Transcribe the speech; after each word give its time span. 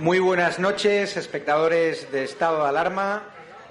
Muy 0.00 0.18
buenas 0.18 0.58
noches, 0.58 1.16
espectadores 1.16 2.10
de 2.12 2.24
Estado 2.24 2.62
de 2.62 2.68
Alarma. 2.68 3.22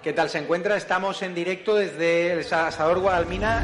¿Qué 0.01 0.13
tal 0.13 0.29
se 0.29 0.39
encuentra? 0.39 0.77
Estamos 0.77 1.21
en 1.21 1.35
directo 1.35 1.75
desde 1.75 2.33
el 2.33 2.39
Asador 2.39 2.99
Guadalmina. 2.99 3.63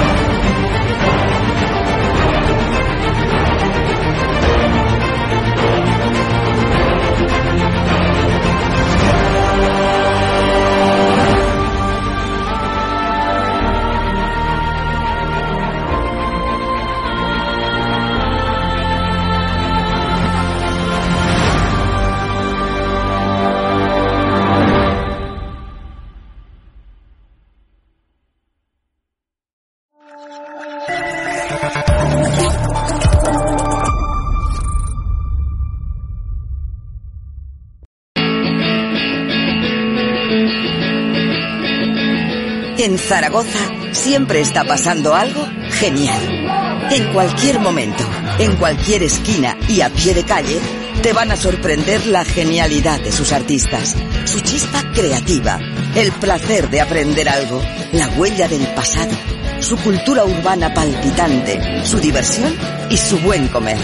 Zaragoza 43.21 43.59
siempre 43.91 44.41
está 44.41 44.63
pasando 44.63 45.13
algo 45.13 45.47
genial. 45.73 46.89
En 46.89 47.13
cualquier 47.13 47.59
momento, 47.59 48.03
en 48.39 48.55
cualquier 48.55 49.03
esquina 49.03 49.55
y 49.69 49.81
a 49.81 49.91
pie 49.91 50.15
de 50.15 50.23
calle, 50.23 50.59
te 51.03 51.13
van 51.13 51.29
a 51.29 51.35
sorprender 51.35 52.07
la 52.07 52.25
genialidad 52.25 52.99
de 52.99 53.11
sus 53.11 53.31
artistas, 53.31 53.95
su 54.25 54.39
chispa 54.39 54.91
creativa, 54.91 55.59
el 55.93 56.11
placer 56.13 56.71
de 56.71 56.81
aprender 56.81 57.29
algo, 57.29 57.61
la 57.91 58.07
huella 58.17 58.47
del 58.47 58.65
pasado, 58.69 59.11
su 59.59 59.77
cultura 59.77 60.25
urbana 60.25 60.73
palpitante, 60.73 61.85
su 61.85 61.99
diversión 61.99 62.55
y 62.89 62.97
su 62.97 63.19
buen 63.19 63.49
comer. 63.49 63.77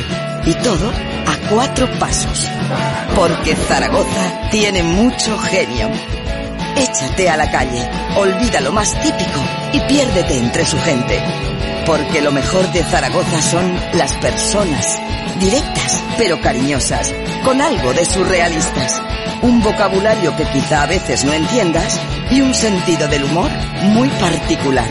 Y 0.48 0.54
todo 0.64 0.90
a 0.90 1.50
cuatro 1.52 1.88
pasos. 2.00 2.48
Porque 3.16 3.56
Zaragoza 3.56 4.50
tiene 4.50 4.82
mucho 4.82 5.38
genio. 5.38 5.92
Échate 6.78 7.30
a 7.30 7.38
la 7.38 7.50
calle, 7.50 7.90
olvida 8.16 8.62
lo 8.62 8.72
más 8.72 8.94
típico 9.02 9.40
y 9.74 9.80
piérdete 9.82 10.38
entre 10.38 10.66
su 10.66 10.80
gente. 10.80 11.22
Porque 11.86 12.22
lo 12.22 12.32
mejor 12.32 12.72
de 12.72 12.84
Zaragoza 12.84 13.42
son 13.42 13.80
las 13.94 14.14
personas, 14.16 15.00
directas 15.40 16.04
pero 16.18 16.42
cariñosas, 16.42 17.14
con 17.46 17.62
algo 17.62 17.94
de 17.94 18.06
surrealistas. 18.06 19.02
Un 19.42 19.62
vocabulario 19.62 20.36
que 20.36 20.46
quizá 20.46 20.84
a 20.84 20.88
veces 20.88 21.24
no 21.26 21.34
entiendas 21.34 22.00
y 22.32 22.42
un 22.42 22.54
sentido 22.54 23.08
del 23.08 23.24
humor 23.24 23.50
muy 23.84 24.10
particular. 24.10 24.88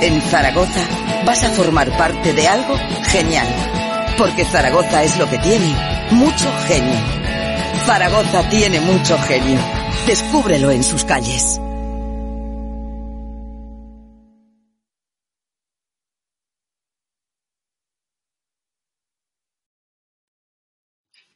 En 0.00 0.20
Zaragoza 0.22 0.80
vas 1.24 1.44
a 1.44 1.50
formar 1.50 1.90
parte 1.96 2.32
de 2.32 2.48
algo 2.48 2.76
genial. 3.04 3.46
Porque 4.16 4.44
Zaragoza 4.44 5.02
es 5.04 5.18
lo 5.18 5.28
que 5.28 5.38
tiene, 5.38 5.74
mucho 6.10 6.50
genio. 6.66 6.98
Zaragoza 7.86 8.48
tiene 8.48 8.80
mucho 8.80 9.18
genio. 9.18 9.77
Descúbrelo 10.08 10.70
en 10.70 10.82
sus 10.82 11.04
calles. 11.04 11.60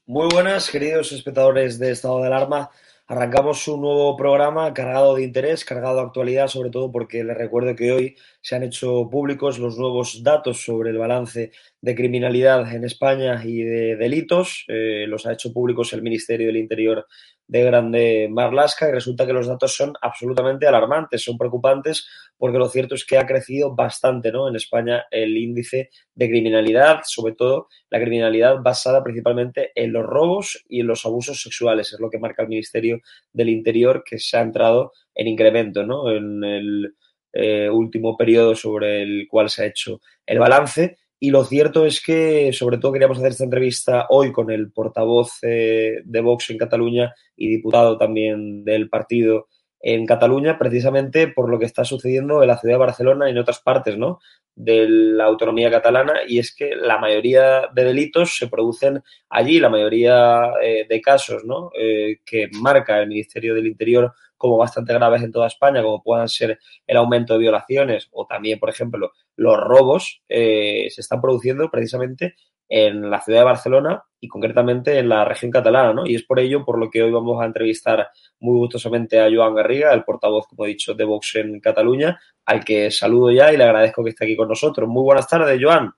Muy 0.07 0.27
buenas, 0.33 0.71
queridos 0.71 1.13
espectadores 1.13 1.79
de 1.79 1.91
Estado 1.91 2.23
de 2.23 2.29
Alarma. 2.29 2.71
Arrancamos 3.09 3.69
un 3.69 3.83
nuevo 3.83 4.17
programa 4.17 4.73
cargado 4.73 5.17
de 5.17 5.25
interés, 5.25 5.67
cargado 5.67 5.97
de 5.97 6.03
actualidad, 6.07 6.49
sobre 6.49 6.71
todo 6.71 6.91
porque 6.91 7.23
les 7.25 7.37
recuerdo 7.37 7.77
que 7.77 7.93
hoy 7.93 8.17
se 8.41 8.57
han 8.57 8.63
hecho 8.63 9.11
públicos 9.11 9.59
los 9.59 9.77
nuevos 9.77 10.23
datos 10.23 10.65
sobre 10.65 10.93
el 10.93 10.97
balance 10.97 11.53
de 11.83 11.95
criminalidad 11.95 12.75
en 12.75 12.85
España 12.85 13.43
y 13.45 13.65
de 13.65 13.97
delitos. 13.97 14.65
Eh, 14.69 15.05
los 15.09 15.27
ha 15.27 15.35
hecho 15.35 15.53
públicos 15.53 15.93
el 15.93 16.01
Ministerio 16.01 16.47
del 16.47 16.57
Interior 16.57 17.07
de 17.47 17.65
Grande 17.65 18.29
Marlasca 18.31 18.89
y 18.89 18.93
resulta 18.93 19.27
que 19.27 19.33
los 19.33 19.47
datos 19.47 19.75
son 19.75 19.93
absolutamente 20.01 20.67
alarmantes, 20.67 21.23
son 21.23 21.37
preocupantes 21.37 22.07
porque 22.39 22.59
lo 22.59 22.69
cierto 22.69 22.95
es 22.95 23.05
que 23.05 23.19
ha 23.19 23.27
crecido 23.27 23.75
bastante 23.75 24.33
¿no? 24.33 24.49
en 24.49 24.57
España 24.57 25.05
el 25.11 25.37
índice 25.37 25.91
de 26.15 26.29
criminalidad, 26.29 27.01
sobre 27.05 27.35
todo 27.35 27.69
la 27.91 28.01
criminalidad 28.01 28.63
basada 28.63 29.03
principalmente 29.03 29.71
en 29.75 29.93
los 29.93 30.05
robos 30.05 30.65
y 30.69 30.81
en 30.81 30.87
los 30.87 31.05
abusos 31.05 31.41
sexuales, 31.41 31.93
es 31.93 32.01
lo 32.01 32.11
que 32.11 32.19
marca 32.19 32.43
el 32.43 32.49
Ministerio 32.49 33.01
del 33.33 33.49
Interior 33.49 34.03
que 34.05 34.19
se 34.19 34.37
ha 34.37 34.41
entrado 34.41 34.93
en 35.15 35.29
incremento 35.29 35.85
¿no? 35.85 36.11
en 36.11 36.43
el 36.43 36.95
eh, 37.33 37.71
último 37.71 38.17
periodo 38.17 38.55
sobre 38.55 39.03
el 39.03 39.27
cual 39.29 39.49
se 39.49 39.63
ha 39.63 39.67
hecho 39.67 40.01
el 40.27 40.39
balance 40.39 40.99
y 41.25 41.31
lo 41.31 41.45
cierto 41.45 41.87
es 41.87 42.03
que, 42.03 42.53
sobre 42.53 42.79
todo, 42.79 42.91
queríamos 42.91 43.17
hacer 43.17 43.31
esta 43.31 43.45
entrevista 43.45 44.07
hoy 44.09 44.33
con 44.33 44.51
el 44.51 44.73
portavoz 44.73 45.39
eh, 45.43 46.03
de 46.05 46.21
Vox 46.21 46.51
en 46.51 46.59
Cataluña 46.59 47.15
y 47.37 47.47
diputado 47.47 47.97
también 47.97 48.65
del 48.65 48.89
partido 48.89 49.47
en 49.83 50.07
Cataluña, 50.07 50.59
precisamente 50.59 51.27
por 51.27 51.51
lo 51.51 51.59
que 51.59 51.65
está 51.65 51.85
sucediendo 51.85 52.41
en 52.41 52.49
la 52.49 52.57
ciudad 52.57 52.77
de 52.77 52.87
Barcelona 52.87 53.29
y 53.29 53.33
en 53.33 53.39
otras 53.39 53.59
partes 53.59 53.99
¿no? 53.99 54.21
de 54.55 54.87
la 54.89 55.25
autonomía 55.25 55.71
catalana, 55.71 56.21
y 56.27 56.39
es 56.39 56.55
que 56.55 56.77
la 56.77 56.99
mayoría 56.99 57.69
de 57.75 57.85
delitos 57.85 58.37
se 58.37 58.47
producen 58.47 59.03
allí, 59.29 59.59
la 59.59 59.71
mayoría 59.71 60.53
eh, 60.63 60.87
de 60.89 61.01
casos 61.01 61.45
¿no? 61.45 61.71
Eh, 61.77 62.21
que 62.25 62.49
marca 62.53 63.01
el 63.01 63.09
Ministerio 63.09 63.55
del 63.55 63.67
Interior 63.67 64.13
como 64.37 64.57
bastante 64.57 64.93
graves 64.93 65.23
en 65.23 65.33
toda 65.33 65.47
España, 65.47 65.83
como 65.83 66.03
puedan 66.03 66.29
ser 66.29 66.59
el 66.87 66.97
aumento 66.97 67.35
de 67.35 67.41
violaciones 67.41 68.09
o 68.13 68.27
también, 68.27 68.59
por 68.59 68.71
ejemplo, 68.71 69.13
los 69.37 69.57
robos, 69.57 70.23
eh, 70.29 70.89
se 70.91 71.01
están 71.01 71.21
produciendo 71.21 71.71
precisamente 71.71 72.35
en 72.69 73.11
la 73.11 73.21
ciudad 73.21 73.41
de 73.41 73.45
Barcelona 73.45 74.05
y 74.21 74.29
concretamente 74.29 74.99
en 74.99 75.09
la 75.09 75.25
región 75.25 75.51
catalana, 75.51 75.93
¿no? 75.93 76.07
Y 76.07 76.15
es 76.15 76.23
por 76.23 76.39
ello 76.39 76.65
por 76.65 76.79
lo 76.79 76.89
que 76.89 77.03
hoy 77.03 77.11
vamos 77.11 77.43
a 77.43 77.47
entrevistar 77.47 78.09
muy 78.41 78.57
gustosamente 78.59 79.21
a 79.21 79.29
Joan 79.33 79.55
Garriga, 79.55 79.93
el 79.93 80.05
portavoz, 80.05 80.47
como 80.47 80.65
he 80.65 80.69
dicho, 80.69 80.95
de 80.95 81.05
Vox 81.05 81.35
en 81.37 81.61
Cataluña, 81.61 82.19
al 82.47 82.65
que 82.65 82.91
saludo 82.91 83.31
ya 83.31 83.53
y 83.53 83.57
le 83.57 83.65
agradezco 83.65 84.05
que 84.05 84.11
esté 84.11 84.25
aquí 84.25 84.37
con 84.37 84.49
nosotros. 84.49 84.89
Muy 84.89 85.03
buenas 85.03 85.29
tardes, 85.29 85.61
Joan. 85.61 85.93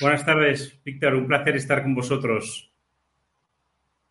Buenas 0.00 0.26
tardes, 0.26 0.80
Víctor. 0.84 1.14
Un 1.14 1.26
placer 1.26 1.56
estar 1.56 1.82
con 1.82 1.94
vosotros. 1.94 2.70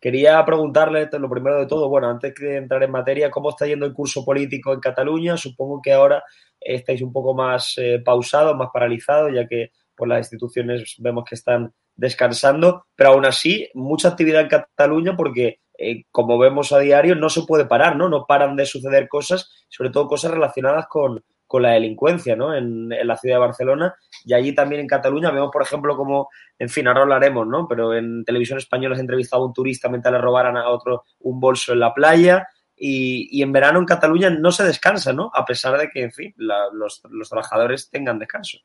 Quería 0.00 0.44
preguntarle 0.44 1.08
lo 1.18 1.30
primero 1.30 1.60
de 1.60 1.66
todo, 1.66 1.88
bueno, 1.88 2.10
antes 2.10 2.34
de 2.34 2.56
entrar 2.56 2.82
en 2.82 2.90
materia, 2.90 3.30
¿cómo 3.30 3.48
está 3.48 3.66
yendo 3.66 3.86
el 3.86 3.94
curso 3.94 4.22
político 4.22 4.74
en 4.74 4.80
Cataluña? 4.80 5.38
Supongo 5.38 5.80
que 5.80 5.92
ahora 5.92 6.22
estáis 6.60 7.00
un 7.00 7.10
poco 7.10 7.34
más 7.34 7.74
eh, 7.78 8.02
pausados, 8.04 8.54
más 8.54 8.68
paralizados, 8.70 9.32
ya 9.32 9.46
que 9.46 9.70
por 9.96 10.08
las 10.08 10.20
instituciones 10.20 10.96
vemos 10.98 11.24
que 11.28 11.34
están 11.34 11.72
descansando, 11.96 12.86
pero 12.96 13.10
aún 13.10 13.24
así, 13.24 13.68
mucha 13.74 14.08
actividad 14.08 14.42
en 14.42 14.48
Cataluña 14.48 15.16
porque, 15.16 15.60
eh, 15.78 16.04
como 16.10 16.38
vemos 16.38 16.72
a 16.72 16.78
diario, 16.78 17.14
no 17.14 17.28
se 17.28 17.42
puede 17.42 17.66
parar, 17.66 17.96
¿no? 17.96 18.08
No 18.08 18.26
paran 18.26 18.56
de 18.56 18.66
suceder 18.66 19.08
cosas, 19.08 19.50
sobre 19.68 19.90
todo 19.90 20.08
cosas 20.08 20.32
relacionadas 20.32 20.86
con, 20.88 21.22
con 21.46 21.62
la 21.62 21.72
delincuencia 21.72 22.34
¿no? 22.34 22.54
En, 22.54 22.88
la 22.88 23.16
ciudad 23.16 23.36
de 23.36 23.40
Barcelona 23.40 23.94
y 24.24 24.34
allí 24.34 24.54
también 24.54 24.80
en 24.80 24.88
Cataluña 24.88 25.30
vemos, 25.30 25.50
por 25.52 25.62
ejemplo, 25.62 25.96
como, 25.96 26.28
en 26.58 26.68
fin, 26.68 26.88
ahora 26.88 27.02
hablaremos, 27.02 27.46
¿no? 27.46 27.68
Pero 27.68 27.94
en 27.94 28.24
televisión 28.24 28.58
española 28.58 28.96
se 28.96 29.02
entrevistaba 29.02 29.42
a 29.42 29.46
un 29.46 29.52
turista 29.52 29.88
mientras 29.88 30.12
le 30.12 30.20
robaran 30.20 30.56
a 30.56 30.68
otro 30.68 31.04
un 31.20 31.38
bolso 31.38 31.72
en 31.72 31.80
la 31.80 31.94
playa 31.94 32.48
y, 32.74 33.28
y 33.30 33.42
en 33.42 33.52
verano 33.52 33.78
en 33.78 33.84
Cataluña 33.84 34.30
no 34.30 34.50
se 34.50 34.64
descansa, 34.64 35.12
¿no? 35.12 35.30
A 35.32 35.44
pesar 35.44 35.78
de 35.78 35.88
que, 35.90 36.02
en 36.02 36.12
fin, 36.12 36.34
los, 36.36 37.02
los, 37.08 37.28
trabajadores 37.28 37.88
tengan 37.88 38.18
descanso. 38.18 38.58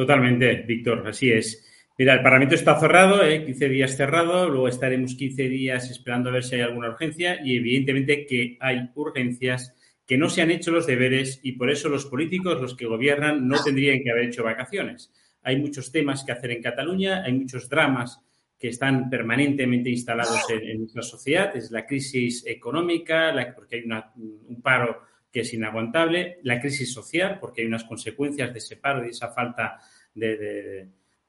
Totalmente, 0.00 0.64
Víctor, 0.66 1.06
así 1.06 1.30
es. 1.30 1.62
Mira, 1.98 2.14
el 2.14 2.22
Parlamento 2.22 2.54
está 2.54 2.80
cerrado, 2.80 3.22
¿eh? 3.22 3.44
15 3.44 3.68
días 3.68 3.98
cerrado, 3.98 4.48
luego 4.48 4.66
estaremos 4.66 5.14
15 5.14 5.42
días 5.50 5.90
esperando 5.90 6.30
a 6.30 6.32
ver 6.32 6.42
si 6.42 6.54
hay 6.54 6.62
alguna 6.62 6.88
urgencia 6.88 7.38
y 7.44 7.58
evidentemente 7.58 8.24
que 8.24 8.56
hay 8.60 8.88
urgencias 8.94 9.76
que 10.06 10.16
no 10.16 10.30
se 10.30 10.40
han 10.40 10.50
hecho 10.50 10.70
los 10.70 10.86
deberes 10.86 11.40
y 11.42 11.52
por 11.52 11.70
eso 11.70 11.90
los 11.90 12.06
políticos, 12.06 12.62
los 12.62 12.74
que 12.74 12.86
gobiernan, 12.86 13.46
no 13.46 13.62
tendrían 13.62 14.02
que 14.02 14.10
haber 14.10 14.24
hecho 14.24 14.42
vacaciones. 14.42 15.12
Hay 15.42 15.58
muchos 15.58 15.92
temas 15.92 16.24
que 16.24 16.32
hacer 16.32 16.52
en 16.52 16.62
Cataluña, 16.62 17.22
hay 17.22 17.34
muchos 17.34 17.68
dramas 17.68 18.22
que 18.58 18.68
están 18.68 19.10
permanentemente 19.10 19.90
instalados 19.90 20.48
en, 20.48 20.78
nuestra 20.78 21.02
sociedad. 21.02 21.54
Es 21.54 21.70
la 21.70 21.84
crisis 21.84 22.46
económica, 22.46 23.34
porque 23.54 23.76
hay 23.76 23.82
un 23.84 24.62
paro 24.62 25.09
que 25.32 25.40
es 25.40 25.54
inaguantable, 25.54 26.38
la 26.42 26.60
crisis 26.60 26.92
social, 26.92 27.38
porque 27.40 27.62
hay 27.62 27.66
unas 27.66 27.84
consecuencias 27.84 28.52
de 28.52 28.58
ese 28.58 28.76
paro 28.76 29.04
y 29.04 29.10
esa 29.10 29.28
falta 29.28 29.78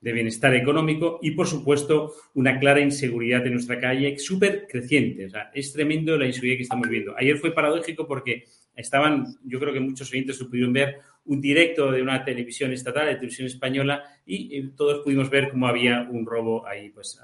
de 0.01 0.13
bienestar 0.13 0.55
económico 0.55 1.19
y, 1.21 1.31
por 1.31 1.47
supuesto, 1.47 2.13
una 2.33 2.59
clara 2.59 2.81
inseguridad 2.81 3.45
en 3.45 3.53
nuestra 3.53 3.79
calle 3.79 4.17
súper 4.17 4.65
creciente. 4.67 5.27
O 5.27 5.29
sea, 5.29 5.51
es 5.53 5.71
tremendo 5.71 6.17
la 6.17 6.25
inseguridad 6.25 6.57
que 6.57 6.63
estamos 6.63 6.89
viendo. 6.89 7.15
Ayer 7.15 7.37
fue 7.37 7.53
paradójico 7.53 8.07
porque 8.07 8.45
estaban, 8.75 9.27
yo 9.43 9.59
creo 9.59 9.71
que 9.71 9.79
muchos 9.79 10.11
oyentes 10.11 10.37
pudieron 10.43 10.73
ver, 10.73 10.97
un 11.25 11.39
directo 11.39 11.91
de 11.91 12.01
una 12.01 12.25
televisión 12.25 12.71
estatal, 12.73 13.05
de 13.05 13.15
televisión 13.15 13.45
española, 13.45 14.03
y, 14.25 14.69
todos 14.69 15.03
pudimos 15.03 15.29
ver 15.29 15.49
cómo 15.49 15.67
había 15.67 16.01
un 16.09 16.25
robo 16.25 16.65
ahí, 16.67 16.89
pues 16.89 17.21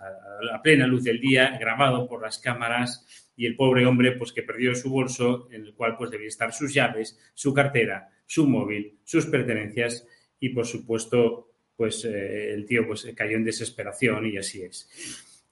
a, 0.53 0.61
plena 0.61 0.85
luz 0.85 1.03
del 1.03 1.19
día, 1.19 1.57
grabado 1.59 2.07
por 2.07 2.21
las 2.21 2.37
cámaras, 2.37 3.26
y 3.37 3.45
el 3.45 3.55
pobre 3.55 3.85
hombre, 3.85 4.13
pues 4.13 4.33
que 4.33 4.43
perdió 4.43 4.75
su 4.75 4.89
bolso, 4.89 5.47
en 5.51 5.63
el 5.63 5.73
cual 5.73 5.95
pues 5.95 6.09
debía 6.09 6.27
estar 6.27 6.51
sus 6.51 6.73
llaves, 6.73 7.17
su 7.35 7.53
cartera, 7.53 8.09
su 8.25 8.47
móvil, 8.47 8.97
sus 9.03 9.27
pertenencias, 9.27 10.05
y 10.39 10.49
por 10.49 10.65
supuesto 10.65 11.53
pues 11.77 12.03
eh, 12.05 12.53
el 12.53 12.65
tío 12.65 12.85
pues 12.87 13.07
cayó 13.15 13.37
en 13.37 13.45
desesperación 13.45 14.25
y 14.25 14.37
así 14.37 14.63
es. 14.63 14.89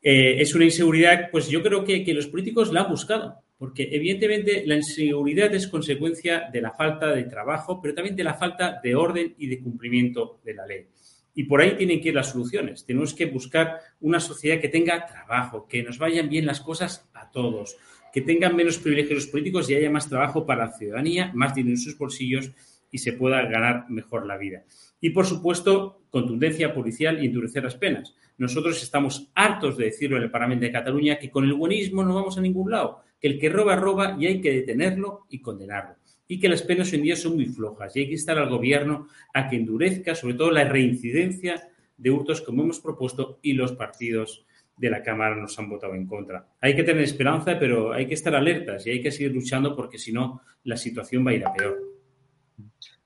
Eh, 0.02 0.42
es 0.42 0.54
una 0.56 0.66
inseguridad, 0.66 1.30
pues 1.32 1.48
yo 1.48 1.62
creo 1.62 1.84
que, 1.84 2.04
los 2.14 2.28
políticos 2.28 2.74
la 2.74 2.82
han 2.82 2.90
buscado, 2.90 3.42
porque 3.58 3.90
evidentemente 3.92 4.64
la 4.66 4.76
inseguridad 4.76 5.54
es 5.54 5.68
consecuencia 5.68 6.50
de 6.52 6.62
la 6.62 6.72
falta 6.72 7.12
de 7.12 7.24
trabajo, 7.24 7.80
pero 7.82 7.94
también 7.94 8.16
de 8.16 8.24
la 8.24 8.34
falta 8.34 8.80
de 8.84 8.96
orden 8.96 9.36
y 9.38 9.48
de 9.48 9.60
cumplimiento 9.60 10.42
de 10.44 10.54
la 10.56 10.66
ley. 10.66 10.88
Y 11.36 11.44
por 11.44 11.62
ahí 11.62 11.76
tienen 11.78 12.02
que 12.02 12.10
ir 12.10 12.16
las 12.16 12.32
soluciones. 12.32 12.86
Tenemos 12.86 13.14
que 13.14 13.26
buscar 13.26 13.80
una 14.00 14.20
sociedad 14.20 14.60
que 14.60 14.70
tenga 14.70 15.06
trabajo, 15.06 15.68
que 15.68 15.84
nos 15.84 16.00
vayan 16.00 16.30
bien 16.30 16.46
las 16.46 16.62
cosas 16.62 17.08
a 17.14 17.30
todos, 17.30 17.78
que 18.14 18.22
tengan 18.22 18.56
menos 18.56 18.78
privilegios 18.78 19.28
políticos 19.28 19.70
y 19.70 19.76
haya 19.76 19.92
más 19.92 20.08
trabajo 20.08 20.46
para 20.46 20.68
la 20.68 20.72
ciudadanía, 20.72 21.32
más 21.36 21.54
dinero 21.54 21.76
en 21.76 21.82
sus 21.82 21.98
bolsillos 21.98 22.52
y 22.90 23.00
se 23.00 23.12
pueda 23.12 23.42
ganar 23.42 23.90
mejor 23.90 24.26
la 24.26 24.38
vida. 24.38 24.64
Y, 25.02 25.10
por 25.10 25.26
supuesto, 25.26 26.06
contundencia 26.10 26.74
policial 26.74 27.22
y 27.22 27.28
endurecer 27.28 27.64
las 27.64 27.76
penas. 27.76 28.16
Nosotros 28.38 28.82
estamos 28.82 29.32
hartos 29.36 29.78
de 29.78 29.86
decirlo 29.86 30.16
en 30.16 30.24
el 30.24 30.32
Parlamento 30.32 30.64
de 30.64 30.72
Cataluña 30.72 31.20
que 31.20 31.30
con 31.30 31.44
el 31.44 31.54
buenismo 31.54 32.06
no 32.06 32.16
vamos 32.16 32.38
a 32.38 32.42
ningún 32.42 32.72
lado, 32.72 33.02
que 33.20 33.28
el 33.28 33.38
que 33.38 33.50
roba, 33.50 33.76
roba 33.76 34.16
y 34.18 34.28
hay 34.28 34.40
que 34.40 34.54
detenerlo 34.54 35.26
y 35.30 35.42
condenarlo. 35.42 35.96
Y 36.28 36.40
que 36.40 36.50
las 36.50 36.64
penas 36.64 36.92
hoy 36.92 36.98
en 36.98 37.04
día 37.04 37.16
son 37.16 37.36
muy 37.36 37.46
flojas 37.46 37.96
y 37.96 38.02
hay 38.02 38.10
que 38.10 38.16
estar 38.16 38.38
al 38.38 38.50
gobierno 38.50 39.08
a 39.34 39.48
que 39.48 39.58
endurezca 39.58 40.16
sobre 40.16 40.36
todo 40.36 40.52
la 40.52 40.64
reincidencia 40.64 41.70
de 41.98 42.12
hurtos 42.12 42.42
como 42.42 42.64
hemos 42.64 42.80
propuesto 42.80 43.40
y 43.42 43.54
los 43.54 43.74
partidos 43.74 44.46
de 44.78 44.90
la 44.90 45.02
Cámara 45.02 45.36
nos 45.36 45.58
han 45.58 45.70
votado 45.70 45.96
en 45.96 46.06
contra. 46.06 46.48
Hay 46.60 46.76
que 46.76 46.84
tener 46.84 47.04
esperanza, 47.04 47.58
pero 47.58 47.94
hay 47.94 48.08
que 48.08 48.16
estar 48.16 48.36
alertas 48.36 48.86
y 48.86 48.92
hay 48.92 49.02
que 49.02 49.12
seguir 49.12 49.34
luchando 49.34 49.76
porque 49.76 49.98
si 49.98 50.12
no, 50.12 50.42
la 50.64 50.78
situación 50.78 51.26
va 51.26 51.32
a 51.32 51.36
ir 51.36 51.46
a 51.46 51.54
peor. 51.54 51.80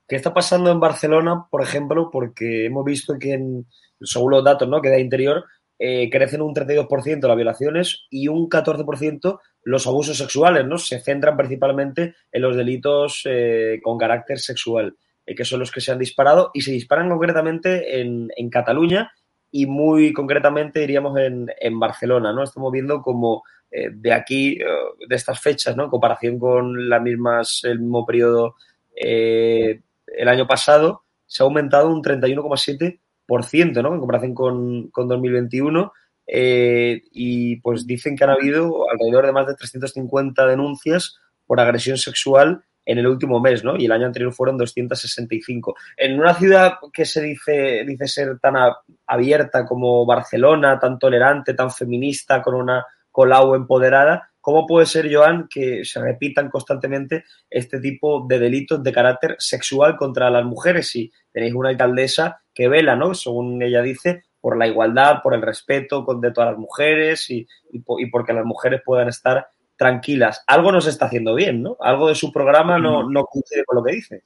¿Qué 0.08 0.16
está 0.16 0.34
pasando 0.34 0.72
en 0.72 0.80
Barcelona, 0.80 1.46
por 1.48 1.62
ejemplo? 1.62 2.10
Porque 2.10 2.66
hemos 2.66 2.84
visto 2.84 3.16
que, 3.18 3.34
en, 3.34 3.66
según 4.00 4.32
los 4.32 4.44
datos 4.44 4.68
¿no? 4.68 4.82
que 4.82 4.90
da 4.90 4.98
Interior, 4.98 5.44
eh, 5.82 6.10
crecen 6.10 6.42
un 6.42 6.54
32% 6.54 7.26
las 7.26 7.36
violaciones 7.36 8.04
y 8.10 8.28
un 8.28 8.50
14% 8.50 9.40
los 9.62 9.86
abusos 9.86 10.18
sexuales, 10.18 10.66
¿no? 10.66 10.76
Se 10.76 11.00
centran 11.00 11.38
principalmente 11.38 12.16
en 12.30 12.42
los 12.42 12.54
delitos 12.54 13.22
eh, 13.24 13.80
con 13.82 13.96
carácter 13.96 14.40
sexual, 14.40 14.94
eh, 15.24 15.34
que 15.34 15.46
son 15.46 15.58
los 15.58 15.70
que 15.70 15.80
se 15.80 15.90
han 15.90 15.98
disparado 15.98 16.50
y 16.52 16.60
se 16.60 16.72
disparan 16.72 17.08
concretamente 17.08 17.98
en, 17.98 18.28
Cataluña 18.50 19.10
y 19.50 19.64
muy 19.64 20.12
concretamente 20.12 20.80
diríamos 20.80 21.18
en, 21.18 21.46
en 21.58 21.80
Barcelona, 21.80 22.30
¿no? 22.34 22.42
Estamos 22.42 22.70
viendo 22.70 23.00
como 23.00 23.42
de 23.70 24.12
aquí, 24.12 24.58
de 24.58 25.14
estas 25.14 25.40
fechas, 25.40 25.76
¿no? 25.76 25.84
En 25.84 25.90
comparación 25.90 26.38
con 26.38 26.90
las 26.90 27.00
mismas, 27.00 27.60
el 27.64 27.78
mismo 27.78 28.04
periodo 28.04 28.56
el 28.96 30.28
año 30.28 30.46
pasado 30.46 31.04
se 31.24 31.42
ha 31.42 31.46
aumentado 31.46 31.88
un 31.88 32.02
31,7%, 32.02 33.00
¿no? 33.82 33.94
En 33.94 34.00
comparación 34.00 34.34
con, 34.34 34.88
con 34.88 35.08
2021. 35.08 35.92
Eh, 36.32 37.02
y 37.12 37.56
pues 37.56 37.86
dicen 37.86 38.16
que 38.16 38.24
han 38.24 38.30
habido 38.30 38.88
alrededor 38.88 39.26
de 39.26 39.32
más 39.32 39.46
de 39.46 39.54
350 39.54 40.46
denuncias 40.46 41.18
por 41.44 41.58
agresión 41.58 41.96
sexual 41.96 42.62
en 42.84 42.98
el 42.98 43.06
último 43.06 43.40
mes, 43.40 43.64
¿no? 43.64 43.76
Y 43.76 43.86
el 43.86 43.92
año 43.92 44.06
anterior 44.06 44.32
fueron 44.32 44.56
265. 44.56 45.76
En 45.96 46.18
una 46.18 46.34
ciudad 46.34 46.74
que 46.92 47.04
se 47.04 47.20
dice, 47.22 47.84
dice 47.86 48.06
ser 48.06 48.38
tan 48.38 48.54
abierta 49.06 49.64
como 49.64 50.06
Barcelona, 50.06 50.78
tan 50.78 50.98
tolerante, 50.98 51.54
tan 51.54 51.70
feminista, 51.70 52.42
con 52.42 52.54
una 52.54 52.86
Colau 53.10 53.54
empoderada, 53.54 54.29
¿Cómo 54.40 54.66
puede 54.66 54.86
ser, 54.86 55.12
Joan, 55.12 55.48
que 55.48 55.84
se 55.84 56.00
repitan 56.00 56.48
constantemente 56.48 57.24
este 57.48 57.80
tipo 57.80 58.26
de 58.26 58.38
delitos 58.38 58.82
de 58.82 58.92
carácter 58.92 59.36
sexual 59.38 59.96
contra 59.96 60.30
las 60.30 60.44
mujeres? 60.44 60.88
Si 60.88 61.12
tenéis 61.32 61.54
una 61.54 61.68
alcaldesa 61.68 62.42
que 62.54 62.68
vela, 62.68 62.96
¿no? 62.96 63.14
Según 63.14 63.62
ella 63.62 63.82
dice, 63.82 64.22
por 64.40 64.56
la 64.56 64.66
igualdad, 64.66 65.22
por 65.22 65.34
el 65.34 65.42
respeto 65.42 66.06
de 66.20 66.32
todas 66.32 66.50
las 66.50 66.58
mujeres 66.58 67.28
y, 67.30 67.46
porque 68.10 68.32
las 68.32 68.44
mujeres 68.44 68.80
puedan 68.84 69.08
estar 69.08 69.48
tranquilas. 69.76 70.42
Algo 70.46 70.72
no 70.72 70.80
se 70.80 70.90
está 70.90 71.06
haciendo 71.06 71.34
bien, 71.34 71.62
¿no? 71.62 71.76
Algo 71.80 72.08
de 72.08 72.14
su 72.14 72.32
programa 72.32 72.78
no, 72.78 73.08
no 73.08 73.24
coincide 73.24 73.64
con 73.64 73.76
lo 73.76 73.84
que 73.84 73.94
dice. 73.94 74.24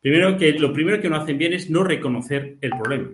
Primero 0.00 0.36
que 0.38 0.52
lo 0.52 0.72
primero 0.72 1.00
que 1.00 1.08
no 1.10 1.16
hacen 1.16 1.36
bien 1.36 1.52
es 1.52 1.68
no 1.70 1.84
reconocer 1.84 2.56
el 2.60 2.70
problema. 2.70 3.10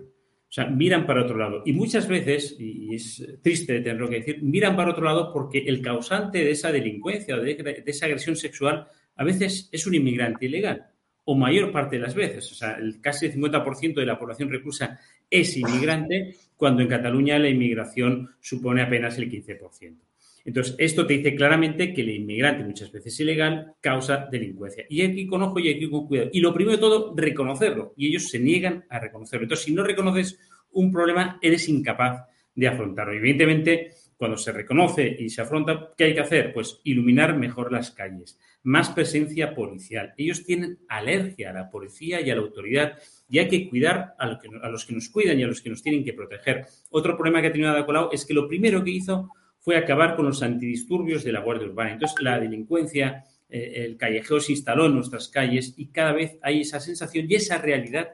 Sea, 0.55 0.67
miran 0.67 1.05
para 1.05 1.23
otro 1.23 1.37
lado. 1.37 1.63
Y 1.65 1.73
muchas 1.73 2.07
veces, 2.07 2.55
y 2.57 2.95
es 2.95 3.21
triste 3.41 3.81
tenerlo 3.81 4.07
que 4.07 4.19
decir, 4.19 4.41
miran 4.41 4.77
para 4.77 4.91
otro 4.91 5.03
lado 5.03 5.33
porque 5.33 5.57
el 5.57 5.81
causante 5.81 6.45
de 6.45 6.51
esa 6.51 6.71
delincuencia 6.71 7.35
o 7.35 7.41
de, 7.41 7.83
esa 7.85 8.05
agresión 8.05 8.37
sexual 8.37 8.87
a 9.17 9.23
veces 9.25 9.67
es 9.69 9.85
un 9.85 9.95
inmigrante 9.95 10.45
ilegal, 10.45 10.85
o 11.25 11.35
mayor 11.35 11.73
parte 11.73 11.97
de 11.97 12.03
las 12.03 12.15
veces. 12.15 12.49
O 12.53 12.55
sea, 12.55 12.75
el 12.75 13.01
casi 13.01 13.25
el 13.25 13.33
50% 13.33 13.95
de 13.95 14.05
la 14.05 14.17
población 14.17 14.49
reclusa 14.49 14.97
es 15.29 15.57
inmigrante, 15.57 16.37
cuando 16.55 16.83
en 16.83 16.87
Cataluña 16.87 17.37
la 17.37 17.49
inmigración 17.49 18.29
supone 18.39 18.81
apenas 18.81 19.17
el 19.17 19.29
15%. 19.29 20.04
Entonces, 20.45 20.75
esto 20.77 21.07
te 21.07 21.17
dice 21.17 21.35
claramente 21.35 21.91
que 21.91 22.01
el 22.01 22.11
inmigrante, 22.11 22.63
muchas 22.63 22.91
veces 22.91 23.19
ilegal, 23.19 23.73
causa 23.81 24.27
delincuencia. 24.31 24.85
Y 24.87 25.01
aquí 25.01 25.25
con 25.25 25.41
ojo 25.41 25.59
y 25.59 25.69
aquí 25.69 25.89
con 25.89 26.07
cuidado. 26.07 26.29
Y 26.31 26.39
lo 26.39 26.53
primero 26.53 26.77
de 26.77 26.81
todo, 26.81 27.13
reconocerlo. 27.17 27.93
Y 27.97 28.07
ellos 28.07 28.29
se 28.29 28.39
niegan 28.39 28.85
a 28.89 28.99
reconocerlo. 28.99 29.45
Entonces, 29.45 29.65
si 29.65 29.73
no 29.73 29.83
reconoces 29.83 30.39
un 30.71 30.91
problema, 30.91 31.39
eres 31.41 31.67
incapaz 31.67 32.27
de 32.53 32.67
afrontarlo. 32.67 33.13
evidentemente, 33.13 33.91
cuando 34.17 34.37
se 34.37 34.51
reconoce 34.51 35.15
y 35.19 35.29
se 35.29 35.41
afronta, 35.41 35.91
¿qué 35.97 36.05
hay 36.05 36.13
que 36.13 36.21
hacer? 36.21 36.53
Pues 36.53 36.79
iluminar 36.83 37.37
mejor 37.37 37.71
las 37.71 37.91
calles, 37.91 38.39
más 38.63 38.89
presencia 38.89 39.53
policial. 39.53 40.13
Ellos 40.17 40.45
tienen 40.45 40.79
alergia 40.87 41.49
a 41.49 41.53
la 41.53 41.69
policía 41.69 42.21
y 42.21 42.29
a 42.29 42.35
la 42.35 42.41
autoridad 42.41 42.97
y 43.27 43.39
hay 43.39 43.49
que 43.49 43.69
cuidar 43.69 44.13
a, 44.17 44.27
los 44.69 44.85
que 44.85 44.93
nos 44.93 45.09
cuidan 45.09 45.39
y 45.39 45.43
a 45.43 45.47
los 45.47 45.61
que 45.61 45.69
nos 45.69 45.83
tienen 45.83 46.03
que 46.03 46.13
proteger. 46.13 46.65
Otro 46.91 47.17
problema 47.17 47.41
que 47.41 47.47
ha 47.47 47.51
tenido 47.51 47.71
Ada 47.71 47.85
Colau 47.85 48.09
es 48.13 48.25
que 48.25 48.33
lo 48.33 48.47
primero 48.47 48.83
que 48.83 48.91
hizo 48.91 49.31
fue 49.65 49.77
acabar 49.77 50.15
con 50.15 50.27
los 50.27 50.43
antidisturbios 50.43 51.23
de 51.23 51.31
la 51.31 51.39
Guardia 51.39 51.67
Urbana. 51.67 51.93
Entonces, 51.93 52.21
la 52.21 52.39
delincuencia, 52.39 53.23
eh, 53.49 53.83
el 53.83 53.97
callejeo 53.97 54.39
se 54.39 54.51
instaló 54.51 54.85
en 54.85 54.93
nuestras 54.93 55.27
calles 55.27 55.73
y 55.75 55.87
cada 55.87 56.13
vez 56.13 56.37
hay 56.43 56.61
esa 56.61 56.79
sensación 56.79 57.25
y 57.27 57.33
esa 57.33 57.57
realidad 57.57 58.09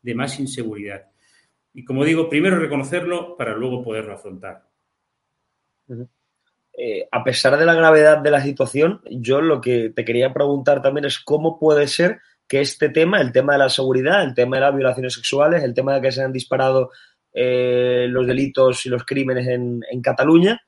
de 0.00 0.14
más 0.14 0.40
inseguridad. 0.40 1.02
Y 1.74 1.84
como 1.84 2.06
digo, 2.06 2.30
primero 2.30 2.58
reconocerlo 2.58 3.36
para 3.36 3.54
luego 3.54 3.84
poderlo 3.84 4.14
afrontar. 4.14 4.62
Eh, 6.72 7.06
a 7.12 7.22
pesar 7.22 7.58
de 7.58 7.66
la 7.66 7.74
gravedad 7.74 8.22
de 8.22 8.30
la 8.30 8.40
situación, 8.42 9.02
yo 9.10 9.42
lo 9.42 9.60
que 9.60 9.90
te 9.90 10.06
quería 10.06 10.32
preguntar 10.32 10.80
también 10.80 11.04
es 11.04 11.18
cómo 11.18 11.58
puede 11.58 11.86
ser 11.86 12.20
que 12.48 12.62
este 12.62 12.88
tema, 12.88 13.20
el 13.20 13.30
tema 13.30 13.52
de 13.52 13.58
la 13.58 13.68
seguridad, 13.68 14.24
el 14.24 14.32
tema 14.32 14.56
de 14.56 14.62
las 14.62 14.74
violaciones 14.74 15.12
sexuales, 15.12 15.62
el 15.62 15.74
tema 15.74 15.96
de 15.96 16.00
que 16.00 16.12
se 16.12 16.22
han 16.22 16.32
disparado 16.32 16.92
eh, 17.34 18.06
los 18.08 18.26
delitos 18.26 18.86
y 18.86 18.88
los 18.88 19.04
crímenes 19.04 19.46
en, 19.48 19.82
en 19.90 20.00
Cataluña, 20.00 20.62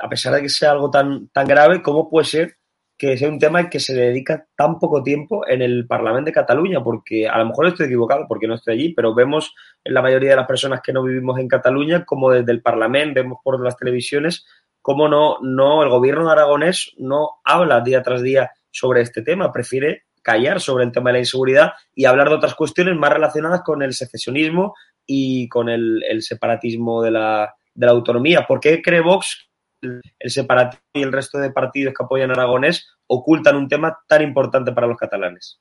a 0.00 0.08
pesar 0.08 0.34
de 0.34 0.42
que 0.42 0.48
sea 0.48 0.72
algo 0.72 0.90
tan, 0.90 1.28
tan 1.28 1.46
grave, 1.46 1.82
¿cómo 1.82 2.08
puede 2.08 2.26
ser 2.26 2.56
que 2.96 3.16
sea 3.16 3.28
un 3.28 3.38
tema 3.38 3.70
que 3.70 3.78
se 3.78 3.94
dedica 3.94 4.46
tan 4.56 4.78
poco 4.78 5.02
tiempo 5.02 5.46
en 5.46 5.62
el 5.62 5.86
Parlamento 5.86 6.26
de 6.26 6.32
Cataluña? 6.32 6.82
Porque 6.82 7.28
a 7.28 7.38
lo 7.38 7.46
mejor 7.46 7.68
estoy 7.68 7.86
equivocado 7.86 8.26
porque 8.28 8.48
no 8.48 8.54
estoy 8.54 8.74
allí, 8.74 8.94
pero 8.94 9.14
vemos 9.14 9.54
en 9.84 9.94
la 9.94 10.02
mayoría 10.02 10.30
de 10.30 10.36
las 10.36 10.46
personas 10.46 10.80
que 10.82 10.92
no 10.92 11.02
vivimos 11.02 11.38
en 11.38 11.48
Cataluña 11.48 12.04
como 12.04 12.30
desde 12.30 12.52
el 12.52 12.62
Parlamento, 12.62 13.22
vemos 13.22 13.38
por 13.42 13.62
las 13.62 13.76
televisiones, 13.76 14.44
cómo 14.82 15.08
no, 15.08 15.38
no, 15.42 15.82
el 15.82 15.88
gobierno 15.88 16.30
aragonés 16.30 16.92
no 16.98 17.40
habla 17.44 17.80
día 17.80 18.02
tras 18.02 18.22
día 18.22 18.50
sobre 18.70 19.02
este 19.02 19.22
tema, 19.22 19.52
prefiere 19.52 20.04
callar 20.22 20.60
sobre 20.60 20.84
el 20.84 20.92
tema 20.92 21.10
de 21.10 21.14
la 21.14 21.18
inseguridad 21.20 21.72
y 21.94 22.04
hablar 22.04 22.28
de 22.28 22.34
otras 22.34 22.54
cuestiones 22.54 22.96
más 22.96 23.12
relacionadas 23.12 23.62
con 23.62 23.82
el 23.82 23.94
secesionismo 23.94 24.74
y 25.06 25.48
con 25.48 25.68
el, 25.68 26.02
separatismo 26.20 27.02
de 27.02 27.10
la, 27.12 27.54
de 27.74 27.86
la, 27.86 27.92
autonomía. 27.92 28.46
¿Por 28.46 28.60
qué 28.60 28.82
cree 28.82 29.00
Vox 29.00 29.47
el, 29.80 30.30
separatismo 30.30 30.84
y 30.94 31.02
el 31.02 31.12
resto 31.12 31.38
de 31.38 31.50
partidos 31.50 31.94
que 31.94 32.04
apoyan 32.04 32.30
a 32.30 32.34
Aragonés 32.34 32.88
ocultan 33.06 33.56
un 33.56 33.68
tema 33.68 33.98
tan 34.06 34.22
importante 34.22 34.72
para 34.72 34.86
los 34.86 34.96
catalanes? 34.96 35.60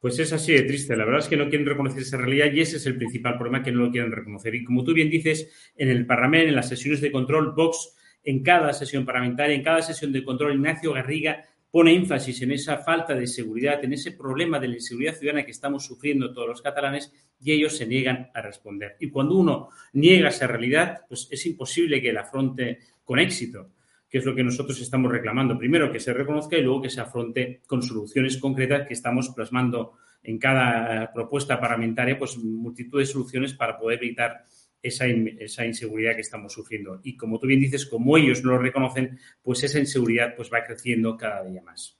Pues 0.00 0.18
es 0.18 0.32
así 0.32 0.52
de 0.52 0.62
triste. 0.62 0.96
La 0.96 1.04
verdad 1.04 1.20
es 1.20 1.28
que 1.28 1.36
no 1.36 1.48
quieren 1.48 1.66
reconocer 1.66 2.02
esa 2.02 2.16
realidad 2.16 2.52
y 2.52 2.60
ese 2.60 2.76
es 2.76 2.86
el 2.86 2.96
principal 2.96 3.36
problema 3.36 3.62
que 3.62 3.72
no 3.72 3.80
lo 3.80 3.90
quieren 3.90 4.12
reconocer. 4.12 4.54
Y 4.54 4.64
como 4.64 4.84
tú 4.84 4.94
bien 4.94 5.10
dices, 5.10 5.72
en 5.76 5.88
el 5.88 6.06
Parlamento, 6.06 6.48
en 6.48 6.56
las 6.56 6.68
sesiones 6.68 7.00
de 7.00 7.10
control, 7.10 7.52
Vox, 7.52 7.96
en 8.22 8.42
cada 8.42 8.72
sesión 8.72 9.04
parlamentaria, 9.04 9.56
en 9.56 9.62
cada 9.62 9.82
sesión 9.82 10.12
de 10.12 10.22
control, 10.22 10.54
Ignacio 10.54 10.92
Garriga 10.92 11.44
pone 11.70 11.94
énfasis 11.94 12.42
en 12.42 12.52
esa 12.52 12.78
falta 12.78 13.14
de 13.14 13.26
seguridad, 13.26 13.84
en 13.84 13.92
ese 13.92 14.12
problema 14.12 14.58
de 14.58 14.68
la 14.68 14.74
inseguridad 14.74 15.14
ciudadana 15.14 15.44
que 15.44 15.50
estamos 15.50 15.84
sufriendo 15.84 16.32
todos 16.32 16.48
los 16.48 16.62
catalanes 16.62 17.12
y 17.40 17.52
ellos 17.52 17.76
se 17.76 17.86
niegan 17.86 18.30
a 18.34 18.40
responder. 18.40 18.96
Y 19.00 19.10
cuando 19.10 19.34
uno 19.34 19.68
niega 19.92 20.30
esa 20.30 20.46
realidad, 20.46 21.02
pues 21.08 21.28
es 21.30 21.44
imposible 21.46 22.00
que 22.00 22.12
la 22.12 22.22
afronte 22.22 22.78
con 23.08 23.18
éxito, 23.18 23.70
que 24.06 24.18
es 24.18 24.26
lo 24.26 24.34
que 24.34 24.44
nosotros 24.44 24.78
estamos 24.82 25.10
reclamando. 25.10 25.56
Primero, 25.56 25.90
que 25.90 25.98
se 25.98 26.12
reconozca 26.12 26.58
y 26.58 26.62
luego 26.62 26.82
que 26.82 26.90
se 26.90 27.00
afronte 27.00 27.62
con 27.66 27.80
soluciones 27.80 28.36
concretas 28.36 28.86
que 28.86 28.92
estamos 28.92 29.30
plasmando 29.30 29.94
en 30.22 30.38
cada 30.38 31.10
propuesta 31.10 31.58
parlamentaria, 31.58 32.18
pues 32.18 32.36
multitud 32.36 32.98
de 32.98 33.06
soluciones 33.06 33.54
para 33.54 33.78
poder 33.78 34.04
evitar 34.04 34.44
esa, 34.82 35.06
esa, 35.06 35.64
inseguridad 35.64 36.16
que 36.16 36.20
estamos 36.20 36.52
sufriendo. 36.52 37.00
Y 37.02 37.16
como 37.16 37.38
tú 37.38 37.46
bien 37.46 37.60
dices, 37.60 37.86
como 37.86 38.18
ellos 38.18 38.44
no 38.44 38.50
lo 38.50 38.58
reconocen, 38.58 39.18
pues 39.42 39.64
esa 39.64 39.78
inseguridad 39.78 40.34
pues 40.36 40.50
va 40.52 40.62
creciendo 40.62 41.16
cada 41.16 41.42
día 41.44 41.62
más. 41.62 41.98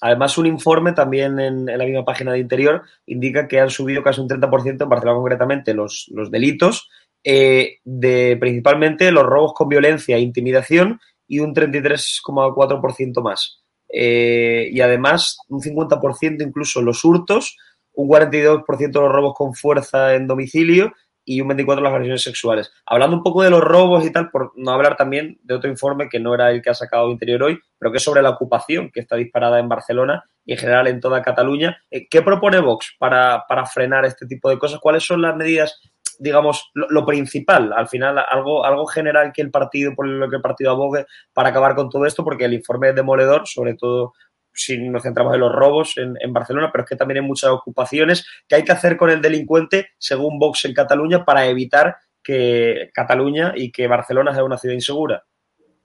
Además, 0.00 0.38
un 0.38 0.46
informe 0.46 0.92
también 0.92 1.40
en, 1.40 1.64
la 1.66 1.84
misma 1.84 2.04
página 2.04 2.30
de 2.30 2.38
Interior 2.38 2.82
indica 3.06 3.48
que 3.48 3.58
han 3.58 3.70
subido 3.70 4.04
casi 4.04 4.20
un 4.20 4.28
30% 4.28 4.82
en 4.82 4.88
Barcelona 4.88 5.18
concretamente 5.18 5.74
los, 5.74 6.08
los 6.14 6.30
delitos, 6.30 6.88
eh, 7.28 7.80
de 7.84 8.36
principalmente 8.36 9.10
los 9.10 9.26
robos 9.26 9.52
con 9.52 9.68
violencia 9.68 10.16
e 10.16 10.20
intimidación 10.20 11.00
y 11.26 11.40
un 11.40 11.56
33,4% 11.56 13.20
más. 13.20 13.64
Eh, 13.88 14.68
y 14.70 14.80
además, 14.80 15.38
un 15.48 15.60
50% 15.60 16.46
incluso 16.46 16.82
los 16.82 17.04
hurtos, 17.04 17.56
un 17.94 18.08
42% 18.08 19.00
los 19.00 19.12
robos 19.12 19.34
con 19.34 19.54
fuerza 19.54 20.14
en 20.14 20.28
domicilio 20.28 20.92
y 21.24 21.40
un 21.40 21.48
24 21.48 21.82
las 21.82 21.92
agresiones 21.92 22.22
sexuales. 22.22 22.70
Hablando 22.86 23.16
un 23.16 23.24
poco 23.24 23.42
de 23.42 23.50
los 23.50 23.60
robos 23.60 24.06
y 24.06 24.12
tal, 24.12 24.30
por 24.30 24.52
no 24.54 24.70
hablar 24.70 24.96
también 24.96 25.40
de 25.42 25.54
otro 25.54 25.68
informe 25.68 26.08
que 26.08 26.20
no 26.20 26.32
era 26.32 26.52
el 26.52 26.62
que 26.62 26.70
ha 26.70 26.74
sacado 26.74 27.10
Interior 27.10 27.42
hoy, 27.42 27.58
pero 27.76 27.90
que 27.90 27.98
es 27.98 28.04
sobre 28.04 28.22
la 28.22 28.30
ocupación 28.30 28.92
que 28.92 29.00
está 29.00 29.16
disparada 29.16 29.58
en 29.58 29.68
Barcelona 29.68 30.22
y 30.44 30.52
en 30.52 30.58
general 30.58 30.86
en 30.86 31.00
toda 31.00 31.22
Cataluña. 31.22 31.82
Eh, 31.90 32.06
¿Qué 32.08 32.22
propone 32.22 32.60
Vox 32.60 32.94
para, 33.00 33.44
para 33.48 33.66
frenar 33.66 34.04
este 34.04 34.26
tipo 34.26 34.48
de 34.48 34.60
cosas? 34.60 34.78
¿Cuáles 34.78 35.04
son 35.04 35.20
las 35.20 35.34
medidas, 35.34 35.80
digamos, 36.18 36.70
lo, 36.74 37.04
principal? 37.06 37.72
Al 37.72 37.88
final, 37.88 38.18
algo, 38.18 38.64
algo 38.64 38.86
general 38.86 39.32
que 39.34 39.42
el 39.42 39.50
partido, 39.50 39.94
por 39.94 40.06
lo 40.06 40.28
que 40.28 40.36
el 40.36 40.42
partido 40.42 40.70
abogue 40.70 41.06
para 41.32 41.50
acabar 41.50 41.74
con 41.74 41.90
todo 41.90 42.06
esto, 42.06 42.24
porque 42.24 42.44
el 42.44 42.54
informe 42.54 42.90
es 42.90 42.94
demoledor, 42.94 43.46
sobre 43.46 43.74
todo 43.74 44.12
si 44.52 44.78
nos 44.78 45.02
centramos 45.02 45.34
en 45.34 45.40
los 45.40 45.52
robos 45.52 45.94
en, 45.98 46.32
Barcelona, 46.32 46.70
pero 46.72 46.84
es 46.84 46.90
que 46.90 46.96
también 46.96 47.22
hay 47.22 47.26
muchas 47.26 47.50
ocupaciones 47.50 48.26
que 48.48 48.56
hay 48.56 48.64
que 48.64 48.72
hacer 48.72 48.96
con 48.96 49.10
el 49.10 49.20
delincuente, 49.20 49.90
según 49.98 50.38
Vox 50.38 50.64
en 50.64 50.72
Cataluña, 50.72 51.24
para 51.24 51.46
evitar 51.46 51.96
que 52.22 52.90
Cataluña 52.94 53.52
y 53.54 53.70
que 53.70 53.86
Barcelona 53.86 54.34
sea 54.34 54.44
una 54.44 54.56
ciudad 54.56 54.74
insegura. 54.74 55.24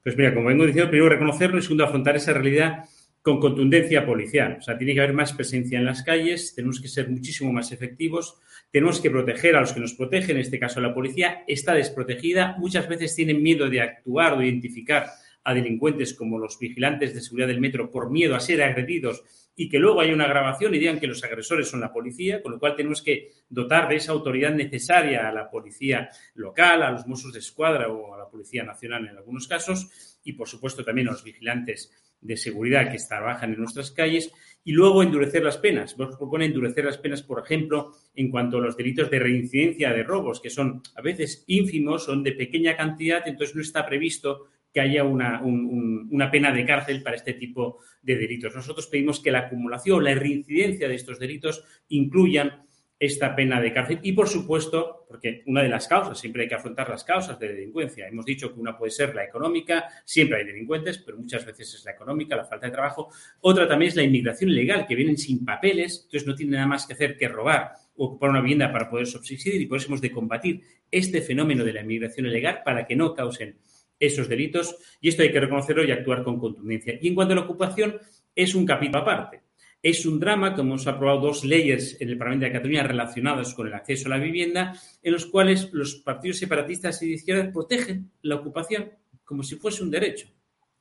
Pues 0.03 0.17
mira, 0.17 0.33
como 0.33 0.47
vengo 0.47 0.65
diciendo, 0.65 0.89
primero 0.89 1.09
reconocerlo 1.09 1.59
y 1.59 1.61
segundo 1.61 1.83
afrontar 1.83 2.15
esa 2.15 2.33
realidad 2.33 2.85
con 3.21 3.39
contundencia 3.39 4.05
policial. 4.05 4.57
O 4.59 4.61
sea, 4.61 4.77
tiene 4.77 4.93
que 4.93 5.01
haber 5.01 5.13
más 5.13 5.33
presencia 5.33 5.77
en 5.77 5.85
las 5.85 6.03
calles, 6.03 6.55
tenemos 6.55 6.81
que 6.81 6.87
ser 6.87 7.09
muchísimo 7.09 7.53
más 7.53 7.71
efectivos, 7.71 8.39
tenemos 8.71 8.99
que 8.99 9.11
proteger 9.11 9.55
a 9.55 9.61
los 9.61 9.73
que 9.73 9.79
nos 9.79 9.93
protegen, 9.93 10.37
en 10.37 10.41
este 10.41 10.59
caso 10.59 10.81
la 10.81 10.93
policía 10.93 11.43
está 11.47 11.73
desprotegida, 11.73 12.55
muchas 12.57 12.87
veces 12.87 13.15
tienen 13.15 13.43
miedo 13.43 13.69
de 13.69 13.81
actuar 13.81 14.33
o 14.33 14.39
de 14.39 14.47
identificar 14.47 15.07
a 15.43 15.53
delincuentes 15.53 16.13
como 16.13 16.37
los 16.37 16.57
vigilantes 16.59 17.13
de 17.13 17.21
seguridad 17.21 17.47
del 17.47 17.61
metro 17.61 17.89
por 17.89 18.11
miedo 18.11 18.35
a 18.35 18.39
ser 18.39 18.61
agredidos 18.61 19.23
y 19.55 19.69
que 19.69 19.79
luego 19.79 20.01
haya 20.01 20.13
una 20.13 20.27
grabación 20.27 20.73
y 20.73 20.79
digan 20.79 20.99
que 20.99 21.07
los 21.07 21.23
agresores 21.23 21.67
son 21.67 21.81
la 21.81 21.91
policía, 21.91 22.41
con 22.41 22.53
lo 22.53 22.59
cual 22.59 22.75
tenemos 22.75 23.01
que 23.01 23.31
dotar 23.49 23.89
de 23.89 23.97
esa 23.97 24.11
autoridad 24.11 24.53
necesaria 24.53 25.27
a 25.27 25.31
la 25.31 25.49
policía 25.49 26.09
local, 26.35 26.83
a 26.83 26.91
los 26.91 27.05
Mossos 27.07 27.33
de 27.33 27.39
Escuadra 27.39 27.89
o 27.89 28.13
a 28.13 28.17
la 28.17 28.29
Policía 28.29 28.63
Nacional 28.63 29.07
en 29.07 29.17
algunos 29.17 29.47
casos 29.47 30.19
y, 30.23 30.33
por 30.33 30.47
supuesto, 30.47 30.83
también 30.83 31.09
a 31.09 31.11
los 31.11 31.23
vigilantes 31.23 31.91
de 32.21 32.37
seguridad 32.37 32.91
que 32.91 32.97
trabajan 32.97 33.53
en 33.53 33.59
nuestras 33.59 33.91
calles 33.91 34.31
y 34.63 34.73
luego 34.73 35.01
endurecer 35.01 35.43
las 35.43 35.57
penas. 35.57 35.97
Vos 35.97 36.15
propone 36.17 36.45
endurecer 36.45 36.85
las 36.85 36.97
penas, 36.97 37.23
por 37.23 37.43
ejemplo, 37.43 37.93
en 38.15 38.29
cuanto 38.29 38.57
a 38.57 38.61
los 38.61 38.77
delitos 38.77 39.09
de 39.09 39.19
reincidencia 39.19 39.91
de 39.91 40.03
robos, 40.03 40.39
que 40.39 40.49
son 40.49 40.81
a 40.95 41.01
veces 41.01 41.43
ínfimos, 41.47 42.05
son 42.05 42.23
de 42.23 42.33
pequeña 42.33 42.77
cantidad, 42.77 43.27
entonces 43.27 43.55
no 43.55 43.61
está 43.61 43.85
previsto 43.85 44.47
que 44.73 44.79
haya 44.79 45.03
una, 45.03 45.41
una, 45.41 46.31
pena 46.31 46.53
de 46.53 46.65
cárcel 46.65 47.03
para 47.03 47.17
este 47.17 47.33
tipo 47.33 47.79
de 48.01 48.15
delitos. 48.15 48.55
Nosotros 48.55 48.87
pedimos 48.87 49.19
que 49.19 49.31
la 49.31 49.39
acumulación, 49.39 50.03
la 50.03 50.15
reincidencia 50.15 50.87
de 50.87 50.95
estos 50.95 51.19
delitos 51.19 51.65
incluyan 51.89 52.63
esta 53.01 53.35
pena 53.35 53.59
de 53.59 53.73
cárcel 53.73 53.99
y, 54.03 54.11
por 54.11 54.29
supuesto, 54.29 55.05
porque 55.07 55.41
una 55.47 55.63
de 55.63 55.69
las 55.69 55.87
causas, 55.87 56.19
siempre 56.19 56.43
hay 56.43 56.47
que 56.47 56.53
afrontar 56.53 56.87
las 56.87 57.03
causas 57.03 57.39
de 57.39 57.47
delincuencia. 57.47 58.07
Hemos 58.07 58.25
dicho 58.25 58.53
que 58.53 58.59
una 58.59 58.77
puede 58.77 58.91
ser 58.91 59.15
la 59.15 59.23
económica, 59.23 59.85
siempre 60.05 60.37
hay 60.37 60.45
delincuentes, 60.45 60.99
pero 60.99 61.17
muchas 61.17 61.43
veces 61.43 61.73
es 61.73 61.83
la 61.83 61.93
económica, 61.93 62.35
la 62.35 62.45
falta 62.45 62.67
de 62.67 62.71
trabajo. 62.71 63.09
Otra 63.39 63.67
también 63.67 63.89
es 63.89 63.95
la 63.95 64.03
inmigración 64.03 64.51
ilegal, 64.51 64.85
que 64.85 64.93
vienen 64.93 65.17
sin 65.17 65.43
papeles, 65.43 66.01
entonces 66.03 66.27
no 66.27 66.35
tienen 66.35 66.53
nada 66.53 66.67
más 66.67 66.85
que 66.85 66.93
hacer 66.93 67.17
que 67.17 67.27
robar 67.27 67.71
o 67.95 68.05
ocupar 68.05 68.29
una 68.29 68.39
vivienda 68.39 68.71
para 68.71 68.87
poder 68.87 69.07
subsistir 69.07 69.59
y 69.59 69.65
por 69.65 69.79
eso 69.79 69.87
hemos 69.87 70.01
de 70.01 70.11
combatir 70.11 70.61
este 70.91 71.23
fenómeno 71.23 71.63
de 71.63 71.73
la 71.73 71.81
inmigración 71.81 72.27
ilegal 72.27 72.61
para 72.63 72.85
que 72.85 72.95
no 72.95 73.15
causen 73.15 73.57
esos 73.99 74.29
delitos 74.29 74.75
y 75.01 75.09
esto 75.09 75.23
hay 75.23 75.31
que 75.31 75.39
reconocerlo 75.39 75.83
y 75.83 75.91
actuar 75.91 76.23
con 76.23 76.39
contundencia. 76.39 76.99
Y 77.01 77.07
en 77.07 77.15
cuanto 77.15 77.31
a 77.33 77.37
la 77.37 77.41
ocupación, 77.41 77.99
es 78.35 78.53
un 78.53 78.67
capítulo 78.67 78.99
aparte. 78.99 79.41
Es 79.83 80.05
un 80.05 80.19
drama 80.19 80.53
que 80.53 80.61
hemos 80.61 80.85
aprobado 80.85 81.21
dos 81.21 81.43
leyes 81.43 81.97
en 81.99 82.09
el 82.09 82.17
Parlamento 82.17 82.45
de 82.45 82.51
Cataluña 82.51 82.83
relacionadas 82.83 83.55
con 83.55 83.65
el 83.65 83.73
acceso 83.73 84.07
a 84.07 84.11
la 84.11 84.23
vivienda, 84.23 84.79
en 85.01 85.11
los 85.11 85.25
cuales 85.25 85.69
los 85.71 85.95
partidos 85.95 86.37
separatistas 86.37 87.01
y 87.01 87.07
de 87.07 87.13
izquierda 87.13 87.51
protegen 87.51 88.11
la 88.21 88.35
ocupación 88.35 88.91
como 89.25 89.41
si 89.41 89.55
fuese 89.55 89.81
un 89.81 89.89
derecho. 89.89 90.27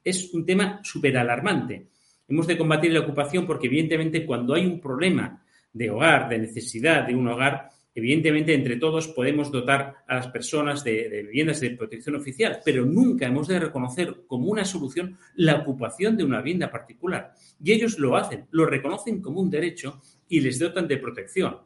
Es 0.05 0.35
un 0.35 0.45
tema 0.45 0.81
súper 0.83 1.17
alarmante. 1.17 1.87
Hemos 2.29 2.47
de 2.47 2.59
combatir 2.59 2.93
la 2.93 3.01
ocupación 3.01 3.47
porque, 3.47 3.69
evidentemente, 3.69 4.27
cuando 4.27 4.55
hay 4.55 4.67
un 4.67 4.81
problema 4.81 5.43
de 5.73 5.89
hogar, 5.89 6.29
de 6.29 6.39
necesidad 6.39 7.07
de 7.07 7.15
un 7.15 7.27
hogar, 7.29 7.71
Evidentemente, 7.95 8.55
entre 8.55 8.77
todos 8.77 9.09
podemos 9.09 9.51
dotar 9.51 9.97
a 10.07 10.17
las 10.17 10.29
personas 10.29 10.85
de, 10.85 11.25
viviendas 11.25 11.61
de 11.61 11.71
protección 11.71 12.15
oficial, 12.15 12.61
pero 12.65 12.87
nunca 12.87 13.27
hemos 13.27 13.49
de 13.49 13.59
reconocer 13.59 14.23
como 14.27 14.47
una 14.47 14.65
solución 14.65 15.19
la 15.35 15.57
ocupación 15.57 16.17
de 16.17 16.25
una 16.25 16.39
vivienda 16.39 16.71
particular. 16.71 17.33
Y 17.63 17.73
ellos 17.73 17.99
lo 17.99 18.17
hacen, 18.17 18.47
lo 18.53 18.67
reconocen 18.67 19.21
como 19.21 19.41
un 19.41 19.51
derecho 19.51 20.01
y 20.29 20.41
les 20.41 20.59
dotan 20.59 20.87
de 20.87 20.99
protección. 20.99 21.59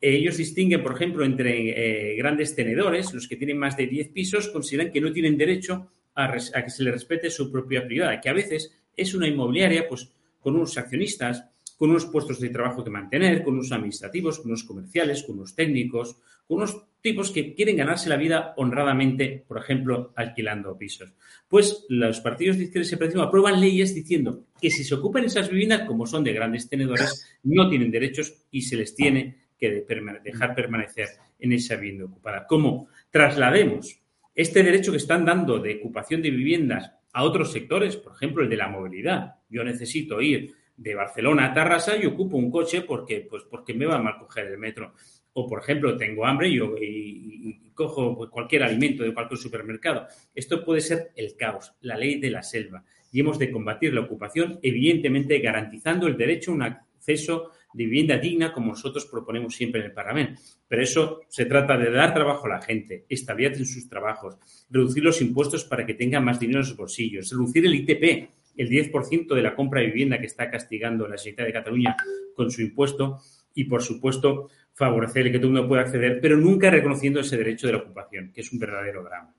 Ellos 0.00 0.36
distinguen, 0.36 0.82
por 0.82 0.94
ejemplo, 0.94 1.24
entre 1.24 2.12
eh, 2.12 2.16
grandes 2.16 2.54
tenedores, 2.54 3.12
los 3.12 3.28
que 3.28 3.36
tienen 3.36 3.58
más 3.58 3.76
de 3.76 3.88
10 3.88 4.08
pisos, 4.08 4.48
consideran 4.48 4.92
que 4.92 5.00
no 5.00 5.12
tienen 5.12 5.36
derecho 5.36 5.90
a, 6.14 6.32
que 6.32 6.70
se 6.70 6.82
les 6.82 6.92
respete 6.92 7.30
su 7.30 7.50
propia 7.50 7.86
privada, 7.86 8.20
que 8.20 8.28
a 8.28 8.32
veces 8.32 8.72
es 8.96 9.14
una 9.14 9.28
inmobiliaria, 9.28 9.88
pues 9.88 10.10
con 10.40 10.56
unos 10.56 10.78
accionistas, 10.78 11.44
con 11.78 11.90
unos 11.90 12.06
puestos 12.06 12.40
de 12.40 12.50
trabajo 12.50 12.82
que 12.82 12.90
mantener, 12.90 13.44
con 13.44 13.54
unos 13.54 13.70
administrativos, 13.70 14.38
con 14.38 14.48
unos 14.48 14.64
comerciales, 14.64 15.22
con 15.22 15.36
unos 15.36 15.54
técnicos, 15.54 16.16
con 16.46 16.58
unos 16.58 16.82
tipos 17.00 17.30
que 17.30 17.54
quieren 17.54 17.76
ganarse 17.76 18.08
la 18.08 18.16
vida 18.16 18.52
honradamente, 18.56 19.44
por 19.46 19.58
ejemplo, 19.58 20.12
alquilando 20.16 20.76
pisos. 20.76 21.14
Pues 21.46 21.86
los 21.88 22.20
partidos 22.20 22.58
de 22.58 22.64
izquierda 22.64 23.08
y 23.14 23.20
aprueban 23.20 23.60
leyes 23.60 23.94
diciendo 23.94 24.44
que 24.60 24.70
si 24.70 24.82
se 24.82 24.96
ocupan 24.96 25.24
esas 25.24 25.48
viviendas, 25.48 25.86
como 25.86 26.06
son 26.06 26.24
de 26.24 26.32
grandes 26.32 26.68
tenedores, 26.68 27.38
no 27.44 27.68
tienen 27.68 27.92
derechos 27.92 28.34
y 28.50 28.62
se 28.62 28.76
les 28.76 28.94
tiene 28.96 29.46
que 29.56 29.86
dejar 30.24 30.54
permanecer 30.54 31.08
en 31.38 31.52
esa 31.52 31.76
vivienda 31.76 32.06
ocupada. 32.06 32.46
¿Cómo 32.48 32.88
traslademos 33.10 34.00
este 34.34 34.62
derecho 34.62 34.90
que 34.90 34.98
están 34.98 35.24
dando 35.24 35.58
de 35.58 35.76
ocupación 35.76 36.22
de 36.22 36.30
viviendas 36.30 36.92
a 37.12 37.24
otros 37.24 37.52
sectores, 37.52 37.96
por 37.96 38.12
ejemplo, 38.12 38.44
el 38.44 38.48
de 38.48 38.56
la 38.56 38.68
movilidad. 38.68 39.36
Yo 39.48 39.64
necesito 39.64 40.20
ir 40.20 40.54
de 40.78 40.94
Barcelona 40.94 41.46
a 41.46 41.52
Tarrasa 41.52 41.96
y 41.96 42.06
ocupo 42.06 42.36
un 42.36 42.50
coche 42.50 42.82
porque, 42.82 43.26
pues, 43.28 43.42
porque 43.50 43.74
me 43.74 43.84
va 43.84 43.98
mal 43.98 44.16
coger 44.16 44.46
el 44.46 44.58
metro. 44.58 44.94
O, 45.34 45.46
por 45.46 45.60
ejemplo, 45.60 45.96
tengo 45.96 46.24
hambre 46.24 46.48
y, 46.48 46.56
y, 46.56 47.70
cojo 47.74 48.16
pues, 48.16 48.30
cualquier 48.30 48.62
alimento 48.62 49.02
de 49.02 49.12
cualquier 49.12 49.38
supermercado. 49.38 50.06
Esto 50.34 50.64
puede 50.64 50.80
ser 50.80 51.10
el 51.16 51.36
caos, 51.36 51.74
la 51.80 51.96
ley 51.96 52.20
de 52.20 52.30
la 52.30 52.42
selva. 52.42 52.84
Y 53.12 53.20
hemos 53.20 53.38
de 53.38 53.50
combatir 53.50 53.92
la 53.92 54.02
ocupación, 54.02 54.58
evidentemente 54.62 55.38
garantizando 55.40 56.06
el 56.06 56.16
derecho 56.16 56.52
a 56.52 56.54
un 56.54 56.62
acceso 56.62 57.50
de 57.72 57.84
vivienda 57.84 58.18
digna, 58.18 58.52
como 58.52 58.68
nosotros 58.68 59.06
proponemos 59.06 59.54
siempre 59.54 59.80
en 59.80 59.86
el 59.86 59.92
Parlamento. 59.92 60.40
Pero 60.66 60.82
eso 60.82 61.20
se 61.28 61.44
trata 61.44 61.76
de 61.76 61.90
dar 61.90 62.14
trabajo 62.14 62.46
a 62.46 62.50
la 62.50 62.62
gente, 62.62 63.04
estabilidad 63.08 63.58
en 63.58 63.66
sus 63.66 63.88
trabajos, 63.88 64.36
reducir 64.70 65.02
los 65.02 65.20
impuestos 65.20 65.64
para 65.64 65.84
que 65.84 65.94
tengan 65.94 66.24
más 66.24 66.40
dinero 66.40 66.60
en 66.60 66.66
sus 66.66 66.76
bolsillos, 66.76 67.30
reducir 67.30 67.66
el 67.66 67.74
ITP, 67.74 68.30
el 68.58 68.68
10% 68.68 69.34
de 69.34 69.42
la 69.42 69.54
compra 69.54 69.80
de 69.80 69.86
vivienda 69.86 70.18
que 70.18 70.26
está 70.26 70.50
castigando 70.50 71.08
la 71.08 71.16
Generalitat 71.16 71.46
de 71.46 71.52
Cataluña 71.52 71.96
con 72.34 72.50
su 72.50 72.60
impuesto 72.60 73.20
y, 73.54 73.64
por 73.64 73.82
supuesto, 73.82 74.50
favorecer 74.74 75.32
que 75.32 75.38
todo 75.38 75.48
el 75.48 75.54
mundo 75.54 75.68
pueda 75.68 75.82
acceder, 75.82 76.20
pero 76.20 76.36
nunca 76.36 76.70
reconociendo 76.70 77.20
ese 77.20 77.36
derecho 77.36 77.66
de 77.66 77.72
la 77.74 77.78
ocupación, 77.80 78.32
que 78.32 78.42
es 78.42 78.52
un 78.52 78.58
verdadero 78.58 79.02
drama. 79.02 79.34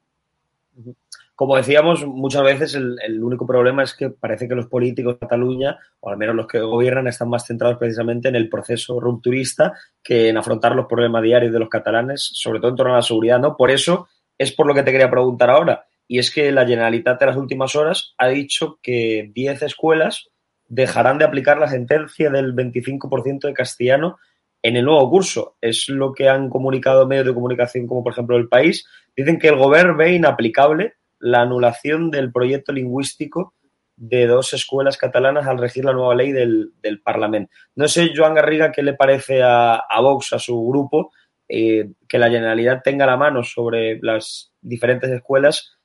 Como 1.35 1.55
decíamos, 1.55 2.05
muchas 2.05 2.43
veces 2.43 2.75
el, 2.75 3.23
único 3.23 3.47
problema 3.47 3.83
es 3.83 3.93
que 3.93 4.09
parece 4.09 4.47
que 4.47 4.55
los 4.55 4.67
políticos 4.67 5.13
de 5.13 5.19
Cataluña, 5.19 5.77
o 6.01 6.09
al 6.09 6.17
menos 6.17 6.35
los 6.35 6.47
que 6.47 6.59
gobiernan, 6.59 7.07
están 7.07 7.29
más 7.29 7.45
centrados 7.45 7.77
precisamente 7.77 8.27
en 8.27 8.35
el 8.35 8.49
proceso 8.49 8.99
rupturista 8.99 9.71
que 10.03 10.27
en 10.27 10.35
afrontar 10.35 10.75
los 10.75 10.87
problemas 10.87 11.23
diarios 11.23 11.53
de 11.53 11.59
los 11.59 11.69
catalanes, 11.69 12.29
sobre 12.33 12.59
todo 12.59 12.71
en 12.71 12.75
torno 12.75 12.93
a 12.93 12.97
la 12.97 13.01
seguridad, 13.01 13.39
¿no? 13.39 13.55
Por 13.55 13.71
eso 13.71 14.09
es 14.37 14.51
por 14.51 14.67
lo 14.67 14.73
que 14.73 14.83
te 14.83 14.91
quería 14.91 15.09
preguntar 15.09 15.49
ahora. 15.49 15.85
Y 16.11 16.17
es 16.17 16.31
que 16.31 16.51
la 16.51 16.65
Generalitat 16.65 17.19
de 17.19 17.27
las 17.27 17.37
últimas 17.37 17.75
horas 17.75 18.15
ha 18.17 18.29
dicho 18.29 18.79
que 18.81 19.29
10 19.31 19.61
escuelas 19.61 20.31
dejarán 20.65 21.19
de 21.19 21.25
aplicar 21.25 21.59
la 21.59 21.67
sentencia 21.67 22.31
del 22.31 22.55
25% 22.55 23.41
de 23.41 23.53
castellano 23.53 24.17
en 24.63 24.75
el 24.75 24.85
nuevo 24.85 25.07
curso. 25.07 25.55
Es 25.61 25.87
lo 25.87 26.11
que 26.13 26.27
han 26.27 26.49
comunicado 26.49 27.07
medios 27.07 27.27
de 27.27 27.35
comunicación 27.35 27.85
como 27.85 28.03
por 28.03 28.13
ejemplo 28.13 28.37
El 28.37 28.49
País. 28.49 28.87
Dicen 29.15 29.37
que 29.37 29.49
el 29.49 29.57
gobierno 29.57 29.95
ve 29.95 30.13
inaplicable 30.13 30.95
la 31.19 31.41
anulación 31.41 32.09
del 32.09 32.31
proyecto 32.31 32.73
lingüístico 32.73 33.53
de 33.95 34.25
dos 34.25 34.53
escuelas 34.53 34.97
catalanas 34.97 35.45
al 35.45 35.59
regir 35.59 35.85
la 35.85 35.93
nueva 35.93 36.15
ley 36.15 36.31
del, 36.31 36.73
Parlamento. 37.03 37.51
No 37.75 37.87
sé, 37.87 38.13
Joan 38.15 38.33
Garriga, 38.33 38.71
qué 38.71 38.81
le 38.81 38.95
parece 38.95 39.43
a, 39.43 39.83
Vox, 40.01 40.33
a 40.33 40.39
su 40.39 40.67
grupo, 40.67 41.11
eh, 41.47 41.91
que 42.07 42.17
la 42.17 42.31
Generalidad 42.31 42.81
tenga 42.83 43.05
la 43.05 43.17
mano 43.17 43.43
sobre 43.43 43.99
las 44.01 44.53
diferentes 44.59 45.11
escuelas 45.11 45.78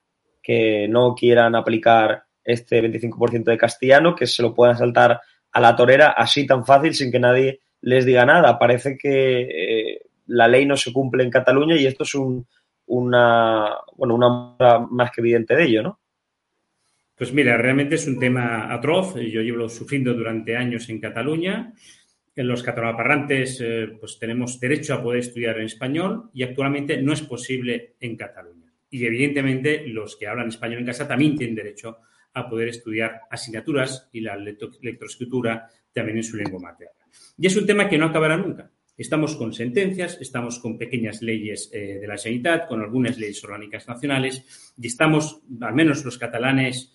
que 0.45 0.87
no 0.89 1.15
quieran 1.15 1.55
aplicar 1.55 2.25
este 2.45 2.83
25% 2.83 3.45
de 3.45 3.57
castellano, 3.57 4.15
que 4.15 4.27
se 4.27 4.43
lo 4.43 4.55
puedan 4.55 4.77
saltar 4.77 5.21
a 5.51 5.61
la 5.61 5.75
torera 5.75 6.11
así 6.11 6.47
tan 6.47 6.67
fácil 6.67 6.95
sin 6.95 7.11
que 7.11 7.19
nadie 7.19 7.61
les 7.81 8.05
diga 8.05 8.27
nada. 8.27 8.59
Parece 8.59 8.99
que 8.99 9.41
eh, 9.41 10.01
la 10.27 10.47
ley 10.47 10.67
no 10.67 10.77
se 10.77 10.93
cumple 10.93 11.25
en 11.25 11.31
Cataluña 11.31 11.77
y 11.77 11.87
esto 11.87 12.05
es 12.05 12.15
un, 12.15 12.47
una, 12.87 13.71
bueno, 13.97 14.15
una 14.15 14.87
más 14.91 15.11
que 15.11 15.23
evidente 15.23 15.57
de 15.57 15.65
ello, 15.65 15.83
¿no? 15.83 16.01
Pues 17.17 17.33
mira, 17.33 17.57
realmente 17.57 17.95
es 17.95 18.07
un 18.07 18.19
tema 18.19 18.73
atroz. 18.73 19.15
Yo 19.15 19.41
llevo 19.41 19.69
sufriendo 19.69 20.13
durante 20.13 20.57
años 20.57 20.89
en 20.91 21.01
Cataluña. 21.01 21.73
En 22.37 22.49
los 22.49 22.65
catalanoparlantes 22.65 23.61
eh, 23.61 23.97
pues 24.01 24.19
tenemos 24.19 24.59
derecho 24.59 24.95
a 24.95 25.03
poder 25.03 25.21
estudiar 25.21 25.59
en 25.59 25.67
español 25.67 26.31
y 26.35 26.43
actualmente 26.43 27.01
no 27.01 27.13
es 27.13 27.23
posible 27.23 27.95
en 28.01 28.17
Cataluña. 28.17 28.64
Y 28.95 29.05
evidentemente 29.07 29.89
los 29.89 30.15
que 30.15 30.29
hablan 30.29 30.51
español 30.51 30.79
en 30.79 30.87
casa 30.87 31.09
también 31.09 31.37
tienen 31.37 31.57
derecho 31.57 31.99
a 32.33 32.49
poder 32.49 32.69
estudiar 32.69 33.23
asignaturas 33.29 34.09
y 34.13 34.21
la 34.21 34.37
lectoescritura 34.37 35.67
también 35.93 36.19
en 36.19 36.23
su 36.23 36.37
lengua 36.37 36.61
materna. 36.61 37.05
Y 37.37 37.49
es 37.49 37.57
un 37.57 37.67
tema 37.67 37.89
que 37.89 37.99
no 37.99 38.07
acabará 38.07 38.37
nunca. 38.37 38.71
Estamos 38.97 39.35
con 39.35 39.53
sentencias, 39.53 40.19
estamos 40.21 40.61
con 40.61 40.79
pequeñas 40.79 41.23
leyes 41.23 41.71
eh, 41.73 41.99
de 42.03 42.07
la 42.07 42.17
sanidad, 42.17 42.69
con 42.69 42.83
algunas 42.83 43.19
leyes 43.19 43.43
orgánicas 43.43 43.89
nacionales 43.89 44.73
y 44.81 44.87
estamos, 44.87 45.43
al 45.61 45.75
menos 45.75 46.05
los 46.05 46.17
catalanes, 46.17 46.95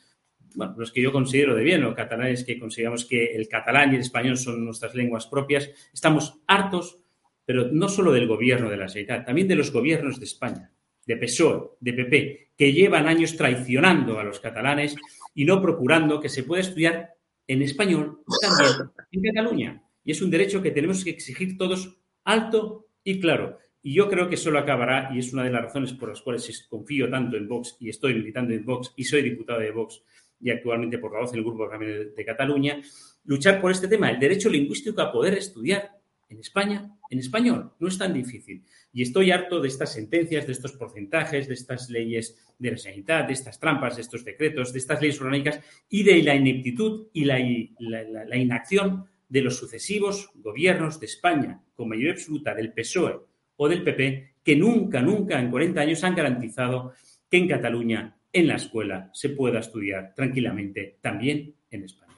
los 0.78 0.94
que 0.94 1.02
yo 1.02 1.12
considero 1.12 1.54
de 1.54 1.66
bien, 1.66 1.82
los 1.82 1.96
catalanes 1.96 2.46
que 2.46 2.58
consideramos 2.58 3.04
que 3.04 3.36
el 3.36 3.50
catalán 3.50 3.92
y 3.92 3.96
el 3.96 4.02
español 4.04 4.38
son 4.38 4.64
nuestras 4.64 4.96
lenguas 4.96 5.28
propias, 5.28 5.70
estamos 5.94 6.40
hartos, 6.48 7.04
pero 7.44 7.68
no 7.74 7.90
solo 7.90 8.14
del 8.14 8.26
gobierno 8.26 8.70
de 8.70 8.78
la 8.78 8.88
sanidad, 8.88 9.26
también 9.26 9.50
de 9.50 9.56
los 9.56 9.74
gobiernos 9.74 10.18
de 10.18 10.26
España, 10.26 10.72
de 11.10 11.18
PSOE, 11.18 11.72
de 11.80 11.94
PP, 11.94 12.50
que 12.56 12.72
llevan 12.72 13.08
años 13.08 13.36
traicionando 13.36 14.20
a 14.20 14.24
los 14.24 14.40
catalanes 14.40 14.96
y 15.34 15.44
no 15.44 15.60
procurando 15.60 16.22
que 16.22 16.30
se 16.30 16.44
pueda 16.44 16.62
estudiar 16.62 17.16
en 17.48 17.64
español 17.64 18.22
también 18.40 18.92
en 19.12 19.22
Cataluña. 19.24 19.84
Y 20.04 20.12
es 20.12 20.22
un 20.22 20.30
derecho 20.30 20.62
que 20.62 20.70
tenemos 20.70 21.04
que 21.04 21.10
exigir 21.10 21.58
todos 21.58 21.98
alto 22.24 22.90
y 23.04 23.20
claro. 23.20 23.58
Y 23.82 23.96
yo 23.96 24.08
creo 24.08 24.30
que 24.30 24.38
solo 24.38 24.60
acabará, 24.60 25.10
y 25.12 25.18
es 25.18 25.34
una 25.34 25.44
de 25.44 25.50
las 25.50 25.64
razones 25.64 25.94
por 25.94 26.10
las 26.10 26.22
cuales 26.22 26.68
confío 26.70 27.10
tanto 27.10 27.38
en 27.38 27.48
Vox 27.48 27.76
y 27.80 27.90
estoy 27.90 28.14
militando 28.14 28.54
en 28.54 28.64
Vox 28.64 28.94
y 28.96 29.04
soy 29.04 29.24
diputado 29.24 29.62
de 29.62 29.72
Vox 29.72 30.04
y 30.40 30.52
actualmente 30.52 31.00
portavoz 31.00 31.32
del 31.32 31.44
Grupo 31.44 31.68
de 31.68 32.24
Cataluña, 32.24 32.80
luchar 33.24 33.60
por 33.60 33.72
este 33.72 33.88
tema, 33.88 34.12
el 34.12 34.20
derecho 34.20 34.48
lingüístico 34.48 35.02
a 35.02 35.12
poder 35.12 35.34
estudiar 35.34 35.90
en 36.30 36.40
España 36.40 36.96
en 37.10 37.20
español. 37.20 37.72
No 37.80 37.88
es 37.88 37.98
tan 37.98 38.14
difícil. 38.14 38.64
Y 38.94 39.02
estoy 39.02 39.32
harto 39.32 39.60
de 39.60 39.68
estas 39.68 39.94
sentencias, 39.94 40.46
de 40.46 40.54
estos 40.54 40.74
porcentajes, 40.74 41.48
de 41.48 41.54
estas 41.54 41.90
leyes 41.90 42.38
de 42.58 42.72
la 42.72 42.78
sanidad, 42.78 43.26
de 43.26 43.34
estas 43.34 43.60
trampas, 43.60 43.96
de 43.96 44.04
estos 44.04 44.24
decretos, 44.24 44.72
de 44.72 44.80
estas 44.80 45.02
leyes 45.02 45.20
orgánicas 45.20 45.60
y 45.90 46.04
de 46.04 46.22
la 46.24 46.36
ineptitud 46.36 47.08
y 47.14 47.26
la, 47.26 47.40
inacción 48.38 49.06
de 49.28 49.42
los 49.42 49.58
sucesivos 49.58 50.30
gobiernos 50.36 51.00
de 51.00 51.06
España, 51.08 51.62
con 51.76 51.90
mayoría 51.90 52.14
absoluta 52.14 52.54
del 52.54 52.74
PSOE 52.74 53.20
o 53.56 53.70
del 53.70 53.84
PP, 53.84 54.36
que 54.44 54.56
nunca, 54.56 55.02
nunca 55.02 55.40
en 55.40 55.50
40 55.50 55.82
años 55.82 56.04
han 56.04 56.16
garantizado 56.16 56.94
que 57.30 57.38
en 57.38 57.48
Cataluña, 57.48 58.18
en 58.32 58.48
la 58.48 58.56
escuela, 58.56 59.10
se 59.14 59.30
pueda 59.30 59.60
estudiar 59.60 60.14
tranquilamente 60.16 60.98
también 61.02 61.56
en 61.70 61.84
España. 61.84 62.09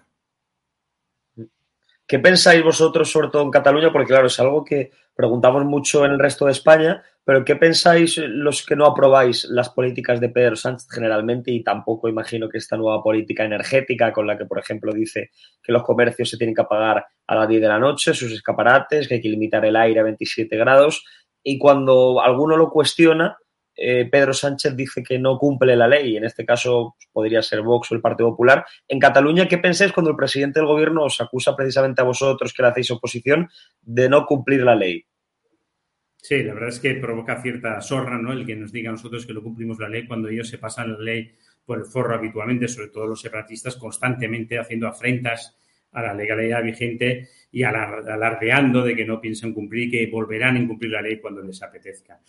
¿Qué 2.12 2.20
pensáis 2.20 2.62
vosotros, 2.62 3.10
sobre 3.10 3.30
todo 3.30 3.42
en 3.44 3.52
Cataluña? 3.52 3.90
Porque, 3.90 4.10
claro, 4.10 4.28
es 4.28 4.38
algo 4.38 4.66
que 4.66 4.92
preguntamos 5.16 5.64
mucho 5.64 6.04
en 6.04 6.12
el 6.12 6.20
resto 6.20 6.46
de 6.46 6.52
España, 6.52 7.02
pero 7.24 7.46
¿qué 7.46 7.56
pensáis 7.56 8.18
los 8.18 8.66
que 8.66 8.76
no 8.76 8.86
aprobáis 8.86 9.46
las 9.46 9.70
políticas 9.70 10.20
de 10.20 10.28
Pedro 10.28 10.58
Sánchez 10.58 10.90
generalmente 10.92 11.52
y 11.52 11.64
tampoco 11.64 12.10
imagino 12.10 12.50
que 12.50 12.58
esta 12.58 12.76
nueva 12.76 13.02
política 13.02 13.46
energética 13.46 14.12
con 14.12 14.28
la 14.28 14.38
que, 14.38 14.44
por 14.44 14.60
ejemplo, 14.60 14.92
dice 14.92 15.30
que 15.64 15.72
los 15.72 15.84
comercios 15.84 16.30
se 16.30 16.36
tienen 16.36 16.54
que 16.54 16.64
apagar 16.64 17.06
a 17.28 17.36
las 17.36 17.48
10 17.48 17.62
de 17.62 17.68
la 17.70 17.80
noche, 17.80 18.14
sus 18.14 18.34
escaparates, 18.34 19.08
que 19.08 19.14
hay 19.14 19.22
que 19.22 19.30
limitar 19.30 19.64
el 19.64 19.78
aire 19.78 20.02
a 20.02 20.04
27 20.04 20.58
grados 20.58 21.06
y 21.42 21.58
cuando 21.58 22.22
alguno 22.22 22.58
lo 22.58 22.72
cuestiona, 22.72 23.38
eh, 23.84 24.06
Pedro 24.06 24.34
Sánchez 24.34 24.76
dice 24.76 25.02
que 25.02 25.18
no 25.18 25.38
cumple 25.38 25.76
la 25.76 25.88
ley, 25.88 26.16
en 26.18 26.26
este 26.26 26.46
caso 26.46 26.96
podría 27.12 27.42
ser 27.42 27.62
Vox 27.62 27.92
o 27.92 27.96
el 27.96 28.02
Partido 28.02 28.30
Popular. 28.30 28.64
En 28.88 29.00
Cataluña, 29.00 29.48
¿qué 29.48 29.58
pensáis 29.58 29.92
cuando 29.92 30.12
el 30.12 30.18
presidente 30.18 30.60
del 30.60 30.68
gobierno 30.68 31.06
os 31.06 31.20
acusa 31.20 31.56
precisamente 31.56 32.02
a 32.02 32.06
vosotros 32.06 32.54
que 32.54 32.62
le 32.62 32.70
hacéis 32.70 32.92
oposición 32.92 33.50
de 33.82 34.10
no 34.10 34.26
cumplir 34.26 34.62
la 34.62 34.76
ley? 34.76 35.06
Sí, 36.18 36.44
la 36.44 36.54
verdad 36.54 36.70
es 36.70 36.80
que 36.80 36.94
provoca 36.96 37.42
cierta 37.42 37.82
sorra, 37.82 38.20
¿no? 38.20 38.32
El 38.32 38.46
que 38.46 38.56
nos 38.56 38.72
diga 38.72 38.90
a 38.90 38.94
nosotros 38.94 39.26
que 39.26 39.34
no 39.34 39.42
cumplimos 39.42 39.80
la 39.80 39.90
ley 39.90 40.06
cuando 40.06 40.30
ellos 40.30 40.48
se 40.48 40.60
pasan 40.60 40.94
la 40.94 41.00
ley 41.00 41.32
por 41.66 41.80
el 41.80 41.86
forro 41.86 42.14
habitualmente, 42.14 42.68
sobre 42.68 42.90
todo 42.90 43.08
los 43.08 43.22
separatistas, 43.22 43.76
constantemente 43.76 44.60
haciendo 44.60 44.88
afrentas 44.88 45.58
a 45.92 46.02
la 46.04 46.14
legalidad 46.14 46.64
vigente 46.64 47.28
y 47.52 47.64
alardeando 47.64 48.84
de 48.84 48.96
que 48.96 49.06
no 49.06 49.20
piensan 49.20 49.54
cumplir 49.54 49.88
y 49.88 49.92
que 49.92 50.12
volverán 50.12 50.56
a 50.56 50.60
incumplir 50.60 50.92
la 50.92 51.02
ley 51.02 51.20
cuando 51.20 51.42
les 51.42 51.62
apetezca. 51.64 52.20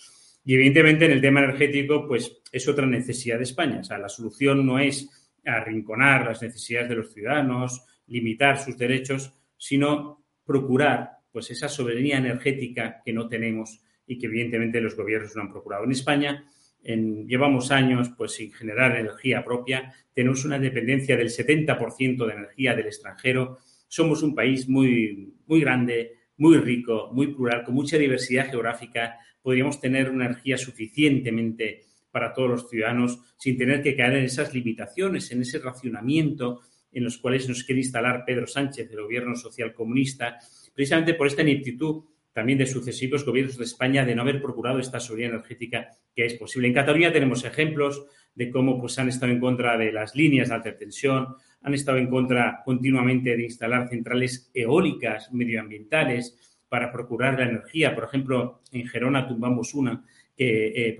Y 0.44 0.54
evidentemente 0.54 1.04
en 1.04 1.12
el 1.12 1.20
tema 1.20 1.40
energético, 1.40 2.06
pues 2.06 2.42
es 2.50 2.68
otra 2.68 2.86
necesidad 2.86 3.38
de 3.38 3.44
España. 3.44 3.80
O 3.80 3.84
sea, 3.84 3.98
la 3.98 4.08
solución 4.08 4.66
no 4.66 4.78
es 4.78 5.08
arrinconar 5.44 6.26
las 6.26 6.42
necesidades 6.42 6.88
de 6.88 6.96
los 6.96 7.12
ciudadanos, 7.12 7.84
limitar 8.06 8.58
sus 8.58 8.76
derechos, 8.76 9.32
sino 9.56 10.24
procurar 10.44 11.10
pues 11.30 11.50
esa 11.50 11.68
soberanía 11.68 12.18
energética 12.18 13.00
que 13.04 13.12
no 13.12 13.28
tenemos 13.28 13.80
y 14.06 14.18
que 14.18 14.26
evidentemente 14.26 14.80
los 14.80 14.96
gobiernos 14.96 15.34
no 15.34 15.42
han 15.42 15.52
procurado. 15.52 15.84
En 15.84 15.92
España 15.92 16.44
llevamos 16.84 17.70
años 17.70 18.10
pues 18.16 18.32
sin 18.32 18.52
generar 18.52 18.96
energía 18.96 19.44
propia, 19.44 19.94
tenemos 20.12 20.44
una 20.44 20.58
dependencia 20.58 21.16
del 21.16 21.28
70% 21.28 22.26
de 22.26 22.32
energía 22.32 22.74
del 22.74 22.86
extranjero, 22.86 23.58
somos 23.88 24.22
un 24.22 24.34
país 24.34 24.68
muy, 24.68 25.34
muy 25.46 25.60
grande, 25.60 26.16
muy 26.38 26.56
rico, 26.58 27.10
muy 27.12 27.28
plural, 27.28 27.62
con 27.62 27.74
mucha 27.74 27.96
diversidad 27.96 28.50
geográfica, 28.50 29.18
podríamos 29.42 29.80
tener 29.80 30.10
una 30.10 30.26
energía 30.26 30.56
suficientemente 30.56 31.84
para 32.10 32.32
todos 32.32 32.50
los 32.50 32.70
ciudadanos 32.70 33.18
sin 33.38 33.56
tener 33.56 33.82
que 33.82 33.96
caer 33.96 34.16
en 34.16 34.24
esas 34.24 34.54
limitaciones, 34.54 35.30
en 35.32 35.42
ese 35.42 35.58
racionamiento 35.58 36.60
en 36.92 37.04
los 37.04 37.18
cuales 37.18 37.48
nos 37.48 37.64
quiere 37.64 37.80
instalar 37.80 38.24
Pedro 38.26 38.46
Sánchez, 38.46 38.90
el 38.90 39.02
gobierno 39.02 39.34
social 39.34 39.72
comunista, 39.72 40.38
precisamente 40.74 41.14
por 41.14 41.26
esta 41.26 41.42
ineptitud 41.42 42.04
también 42.32 42.58
de 42.58 42.66
sucesivos 42.66 43.24
gobiernos 43.24 43.58
de 43.58 43.64
España 43.64 44.04
de 44.04 44.14
no 44.14 44.22
haber 44.22 44.40
procurado 44.40 44.78
esta 44.78 45.00
seguridad 45.00 45.30
energética 45.30 45.90
que 46.14 46.24
es 46.24 46.34
posible. 46.34 46.68
En 46.68 46.74
Cataluña 46.74 47.12
tenemos 47.12 47.44
ejemplos 47.44 48.06
de 48.34 48.50
cómo 48.50 48.80
pues, 48.80 48.98
han 48.98 49.08
estado 49.08 49.32
en 49.32 49.40
contra 49.40 49.76
de 49.76 49.92
las 49.92 50.14
líneas 50.14 50.48
de 50.48 50.54
alta 50.54 50.76
tensión, 50.76 51.28
han 51.62 51.74
estado 51.74 51.98
en 51.98 52.08
contra 52.08 52.62
continuamente 52.64 53.36
de 53.36 53.44
instalar 53.44 53.88
centrales 53.88 54.50
eólicas 54.54 55.32
medioambientales, 55.32 56.51
para 56.72 56.90
procurar 56.90 57.38
la 57.38 57.44
energía. 57.44 57.94
Por 57.94 58.04
ejemplo, 58.04 58.62
en 58.72 58.88
Gerona 58.88 59.28
tumbamos 59.28 59.74
una 59.74 60.02
que 60.34 60.68
eh, 60.68 60.96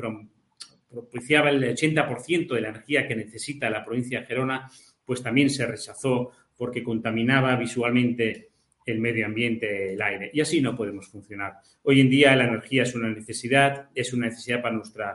propiciaba 0.91 1.49
el 1.49 1.63
80% 1.63 2.55
de 2.55 2.61
la 2.61 2.69
energía 2.69 3.09
que 3.09 3.17
necesita 3.17 3.71
la 3.71 3.83
provincia 3.83 4.21
de 4.21 4.27
Gerona, 4.27 4.71
pues 5.03 5.23
también 5.23 5.49
se 5.49 5.65
rechazó 5.65 6.33
porque 6.59 6.85
contaminaba 6.85 7.57
visualmente 7.57 8.51
el 8.85 9.01
medio 9.01 9.25
ambiente, 9.25 9.95
el 9.95 10.03
aire. 10.03 10.31
Y 10.35 10.43
así 10.43 10.61
no 10.61 10.77
podemos 10.77 11.09
funcionar. 11.09 11.55
Hoy 11.85 12.03
en 12.03 12.11
día 12.11 12.37
la 12.37 12.49
energía 12.49 12.83
es 12.83 12.95
una 12.95 13.09
necesidad, 13.09 13.89
es 13.95 14.13
una 14.13 14.27
necesidad 14.27 14.61
para 14.61 14.75
nuestro 14.75 15.07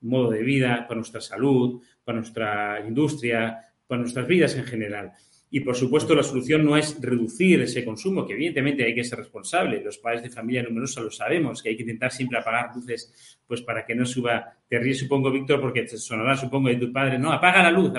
modo 0.00 0.30
de 0.30 0.42
vida, 0.42 0.86
para 0.88 1.00
nuestra 1.00 1.20
salud, 1.20 1.82
para 2.02 2.16
nuestra 2.16 2.82
industria, 2.88 3.58
para 3.86 4.00
nuestras 4.00 4.26
vidas 4.26 4.56
en 4.56 4.64
general. 4.64 5.12
Y, 5.50 5.60
por 5.60 5.74
supuesto, 5.74 6.14
la 6.14 6.22
solución 6.22 6.64
no 6.64 6.76
es 6.76 7.00
reducir 7.00 7.62
ese 7.62 7.84
consumo, 7.84 8.26
que 8.26 8.34
evidentemente 8.34 8.84
hay 8.84 8.94
que 8.94 9.04
ser 9.04 9.18
responsable. 9.18 9.82
Los 9.82 9.96
padres 9.96 10.22
de 10.22 10.30
familia 10.30 10.62
numerosa 10.62 11.00
lo 11.00 11.10
sabemos, 11.10 11.62
que 11.62 11.70
hay 11.70 11.76
que 11.76 11.82
intentar 11.82 12.12
siempre 12.12 12.38
apagar 12.38 12.74
luces 12.74 13.38
pues 13.46 13.62
para 13.62 13.86
que 13.86 13.94
no 13.94 14.04
suba. 14.04 14.58
Te 14.68 14.78
ríes, 14.78 14.98
supongo, 14.98 15.30
Víctor, 15.30 15.60
porque 15.60 15.82
te 15.82 15.96
sonará, 15.96 16.36
supongo, 16.36 16.68
de 16.68 16.76
tu 16.76 16.92
padre. 16.92 17.18
No, 17.18 17.32
apaga 17.32 17.62
la 17.62 17.70
luz. 17.70 17.90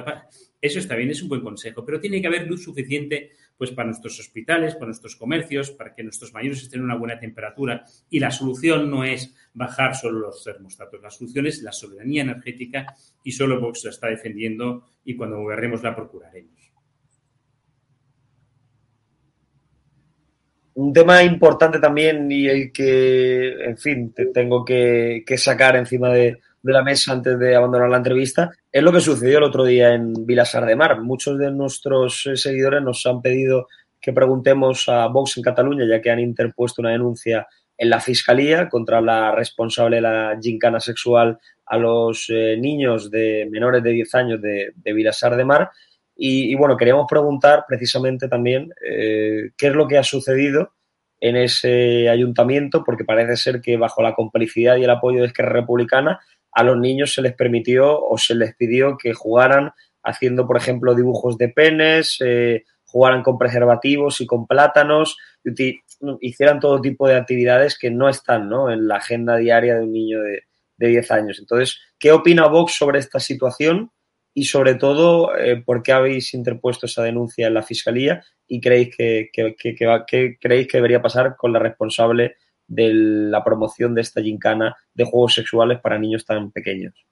Eso 0.62 0.78
está 0.78 0.96
bien, 0.96 1.10
es 1.10 1.24
un 1.24 1.30
buen 1.30 1.42
consejo, 1.42 1.84
pero 1.84 2.00
tiene 2.00 2.22
que 2.22 2.28
haber 2.28 2.46
luz 2.46 2.64
suficiente 2.64 3.32
pues 3.58 3.72
para 3.72 3.88
nuestros 3.88 4.20
hospitales, 4.20 4.76
para 4.76 4.88
nuestros 4.88 5.16
comercios, 5.16 5.72
para 5.72 5.94
que 5.94 6.04
nuestros 6.04 6.34
mayores 6.34 6.62
estén 6.62 6.80
en 6.80 6.86
una 6.86 6.96
buena 6.96 7.20
temperatura. 7.20 7.84
Y 8.10 8.20
la 8.20 8.30
solución 8.30 8.90
no 8.92 9.04
es 9.04 9.36
bajar 9.54 9.96
solo 9.96 10.20
los 10.20 10.44
termostatos. 10.44 11.02
La 11.02 11.10
solución 11.10 11.48
es 11.48 11.62
la 11.64 11.72
soberanía 11.72 12.22
energética 12.22 12.96
y 13.24 13.32
solo 13.32 13.60
Vox 13.60 13.84
la 13.86 13.90
está 13.90 14.08
defendiendo 14.08 14.86
y 15.04 15.16
cuando 15.16 15.38
gobernemos 15.40 15.82
la 15.82 15.96
procuraremos. 15.96 16.69
Un 20.80 20.94
tema 20.94 21.22
importante 21.24 21.78
también 21.78 22.32
y 22.32 22.48
el 22.48 22.72
que, 22.72 23.66
en 23.66 23.78
fin, 23.78 24.14
te 24.14 24.28
tengo 24.28 24.64
que, 24.64 25.26
sacar 25.36 25.76
encima 25.76 26.08
de, 26.14 26.40
la 26.64 26.82
mesa 26.84 27.12
antes 27.12 27.38
de 27.38 27.54
abandonar 27.54 27.90
la 27.90 27.98
entrevista, 27.98 28.50
es 28.72 28.82
lo 28.82 28.94
que 28.94 29.02
sucedió 29.02 29.40
el 29.40 29.44
otro 29.44 29.66
día 29.66 29.94
en 29.94 30.26
Vilasar 30.26 30.66
de 30.66 30.78
Mar. 30.78 31.02
Muchos 31.02 31.38
de 31.38 31.52
nuestros 31.52 32.26
eh, 32.28 32.38
seguidores 32.38 32.82
nos 32.82 33.06
han 33.06 33.22
pedido 33.22 33.68
que 34.00 34.14
preguntemos 34.14 34.88
a 34.88 35.08
Vox 35.08 35.36
en 35.36 35.44
Cataluña, 35.44 35.84
ya 35.86 36.02
que 36.02 36.12
han 36.12 36.22
interpuesto 36.22 36.82
una 36.82 36.92
denuncia 36.92 37.46
en 37.78 37.90
la 37.90 38.00
Fiscalía 38.00 38.70
contra 38.70 39.02
la 39.02 39.36
responsable 39.36 39.98
de 39.98 40.02
la 40.02 40.40
gincana 40.42 40.80
sexual 40.80 41.40
a 41.66 41.78
los 41.78 42.28
eh, 42.30 42.56
niños 42.58 43.12
de 43.12 43.50
menores 43.52 43.84
de 43.84 43.92
10 43.92 44.16
años 44.16 44.42
de, 44.42 44.72
de 44.78 44.94
Vilasar 44.94 45.36
de 45.36 45.44
Mar. 45.44 45.72
Y, 46.22 46.54
bueno, 46.56 46.76
queríamos 46.76 47.08
preguntar 47.10 47.64
precisamente 47.66 48.28
también 48.28 48.74
eh, 48.86 49.52
qué 49.58 49.68
es 49.68 49.74
lo 49.74 49.88
que 49.88 49.98
ha 49.98 50.04
sucedido 50.04 50.74
en 51.22 51.38
ese 51.38 52.10
ayuntamiento, 52.10 52.84
porque 52.84 53.06
parece 53.06 53.38
ser 53.38 53.62
que 53.62 53.78
bajo 53.78 54.02
la 54.02 54.16
complicidad 54.16 54.76
y 54.76 54.84
el 54.84 54.90
apoyo 54.90 55.22
de 55.22 55.28
Esquerra 55.28 55.54
Republicana 55.54 56.20
a 56.52 56.64
los 56.64 56.78
niños 56.78 57.14
se 57.14 57.22
les 57.22 57.34
permitió 57.34 58.04
o 58.04 58.18
se 58.18 58.36
les 58.36 58.54
pidió 58.56 58.98
que 58.98 59.14
jugaran 59.14 59.72
haciendo, 60.04 60.46
por 60.46 60.58
ejemplo, 60.58 60.94
dibujos 60.94 61.38
de 61.38 61.48
penes, 61.48 62.18
eh, 62.20 62.64
jugaran 62.84 63.24
con 63.24 63.38
preservativos 63.38 64.20
y 64.20 64.26
con 64.26 64.46
plátanos, 64.46 65.18
hicieran 66.20 66.60
todo 66.60 66.82
tipo 66.82 67.08
de 67.08 67.16
actividades 67.16 67.78
que 67.80 67.92
no 67.92 68.10
están 68.10 68.50
¿no? 68.50 68.70
en 68.70 68.90
la 68.90 68.98
agenda 68.98 69.38
diaria 69.38 69.76
de 69.76 69.84
un 69.84 69.94
niño 69.94 70.20
de, 70.20 70.42
de 70.76 70.88
10 70.88 71.12
años. 71.12 71.40
Entonces, 71.40 71.80
¿qué 71.98 72.12
opina 72.12 72.48
Vox 72.48 72.74
sobre 72.74 73.00
esta 73.00 73.22
situación? 73.22 73.92
Y 74.40 74.46
sobre 74.46 74.76
todo 74.76 75.38
eh, 75.38 75.62
por 75.66 75.84
qué 75.84 75.92
habéis 75.92 76.34
interpuesto 76.34 76.86
esa 76.86 77.04
denuncia 77.04 77.48
en 77.48 77.54
la 77.54 77.62
Fiscalía 77.62 78.24
y 78.48 78.62
creéis 78.62 78.96
que, 78.96 79.30
creéis 79.34 80.68
que 80.68 80.78
debería 80.78 81.02
pasar 81.02 81.36
con 81.36 81.52
la 81.52 81.60
responsable 81.60 82.38
de 82.66 82.94
la 82.94 83.44
promoción 83.44 83.94
de 83.94 84.00
esta 84.00 84.22
gincana 84.22 84.78
de 84.94 85.04
juegos 85.04 85.34
sexuales 85.34 85.80
para 85.82 86.00
niños 86.00 86.24
tan 86.26 86.52
pequeños. 86.52 87.06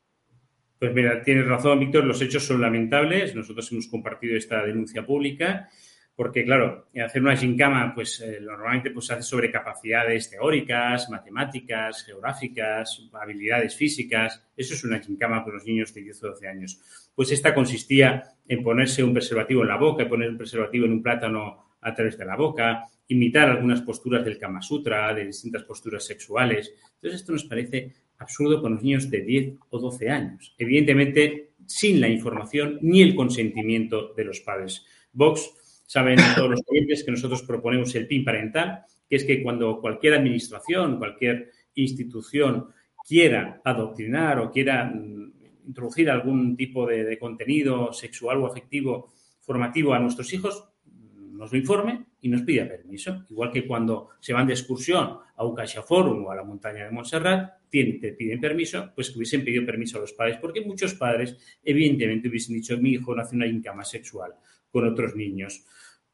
Pues 0.80 0.94
mira, 0.94 1.22
tienes 1.22 1.46
razón, 1.46 1.82
Víctor, 1.82 2.06
los 2.06 2.22
hechos 2.22 2.46
son 2.46 2.62
lamentables. 2.62 3.36
Nosotros 3.36 3.70
hemos 3.74 3.90
compartido 3.90 4.38
esta 4.38 4.64
denuncia 4.64 5.06
pública 5.06 5.68
porque, 6.16 6.46
claro, 6.46 6.88
hacer 7.06 7.22
una 7.22 7.36
gincama, 7.36 7.94
pues 7.94 8.22
eh, 8.22 8.40
normalmente 8.42 8.90
pues, 8.92 9.06
se 9.06 9.14
hace 9.16 9.24
sobre 9.24 9.52
capacidades 9.52 10.30
teóricas, 10.30 11.10
matemáticas, 11.10 12.06
geográficas, 12.06 13.04
habilidades 13.12 13.76
físicas. 13.76 14.42
Eso 14.56 14.76
es 14.76 14.84
una 14.86 15.00
gincama 15.00 15.44
con 15.44 15.56
los 15.56 15.66
niños 15.66 15.94
de 15.94 16.04
10 16.04 16.24
o 16.24 16.28
12 16.30 16.48
años. 16.48 17.07
Pues 17.18 17.32
esta 17.32 17.56
consistía 17.56 18.36
en 18.48 18.62
ponerse 18.62 19.04
un 19.04 19.12
preservativo 19.12 19.64
en 19.64 19.70
la 19.70 19.78
boca, 19.78 20.04
y 20.04 20.06
poner 20.06 20.30
un 20.30 20.38
preservativo 20.38 20.86
en 20.86 20.92
un 20.92 21.02
plátano 21.02 21.74
a 21.82 21.96
través 21.96 22.16
de 22.16 22.26
la 22.26 22.36
boca, 22.36 22.84
imitar 23.08 23.50
algunas 23.50 23.82
posturas 23.82 24.24
del 24.24 24.38
Kama 24.38 24.62
Sutra, 24.62 25.12
de 25.16 25.26
distintas 25.26 25.64
posturas 25.64 26.06
sexuales. 26.06 26.72
Entonces, 26.94 27.22
esto 27.22 27.32
nos 27.32 27.46
parece 27.46 27.96
absurdo 28.20 28.62
con 28.62 28.76
los 28.76 28.84
niños 28.84 29.10
de 29.10 29.22
10 29.22 29.56
o 29.72 29.80
12 29.80 30.12
años. 30.12 30.54
Evidentemente, 30.60 31.54
sin 31.66 32.00
la 32.00 32.08
información 32.08 32.78
ni 32.84 33.02
el 33.02 33.16
consentimiento 33.16 34.14
de 34.14 34.24
los 34.24 34.42
padres. 34.42 34.86
Vox 35.12 35.56
Saben 35.88 36.20
todos 36.36 36.50
los 36.50 36.62
clientes 36.64 37.02
que 37.06 37.12
nosotros 37.12 37.44
proponemos 37.44 37.96
el 37.96 38.08
PIN 38.08 38.26
parental, 38.26 38.84
que 39.10 39.16
es 39.16 39.24
que 39.24 39.42
cuando 39.42 39.80
cualquier 39.80 40.16
administración, 40.16 40.98
cualquier 40.98 41.50
institución 41.76 42.68
quiera 43.08 43.62
adoctrinar 43.64 44.38
o 44.40 44.52
quiera 44.52 44.84
mm, 44.84 45.32
introducir 45.68 46.10
algún 46.10 46.56
tipo 46.56 46.88
de, 46.88 47.18
contenido 47.20 47.94
sexual 47.94 48.38
o 48.42 48.48
afectivo 48.48 49.14
formativo 49.42 49.94
a 49.94 50.00
nuestros 50.00 50.32
hijos, 50.34 50.64
nos 50.86 51.52
lo 51.52 51.58
informe 51.58 52.06
y 52.22 52.30
nos 52.30 52.42
pida 52.42 52.68
permiso. 52.68 53.26
Igual 53.30 53.52
que 53.52 53.68
cuando 53.68 54.10
se 54.20 54.34
van 54.34 54.48
de 54.48 54.54
excursión 54.54 55.20
a 55.36 55.46
un 55.46 55.56
Forum 55.86 56.26
o 56.26 56.32
a 56.32 56.36
la 56.36 56.44
montaña 56.44 56.86
de 56.86 56.92
Montserrat, 56.92 57.70
te 57.70 58.16
piden 58.18 58.40
permiso, 58.40 58.92
pues 58.96 59.12
que 59.12 59.18
hubiesen 59.18 59.44
pedido 59.44 59.66
permiso 59.66 59.98
a 59.98 60.02
los 60.02 60.14
padres, 60.14 60.38
porque 60.42 60.62
muchos 60.62 60.96
padres, 60.96 61.38
evidentemente, 61.64 62.30
hubiesen 62.30 62.56
dicho, 62.56 62.78
mi 62.78 62.92
hijo 62.92 63.14
no 63.14 63.22
hace 63.22 63.36
una 63.36 63.46
incama 63.46 63.84
sexual 63.84 64.34
con 64.72 64.88
otros 64.88 65.16
niños 65.16 65.66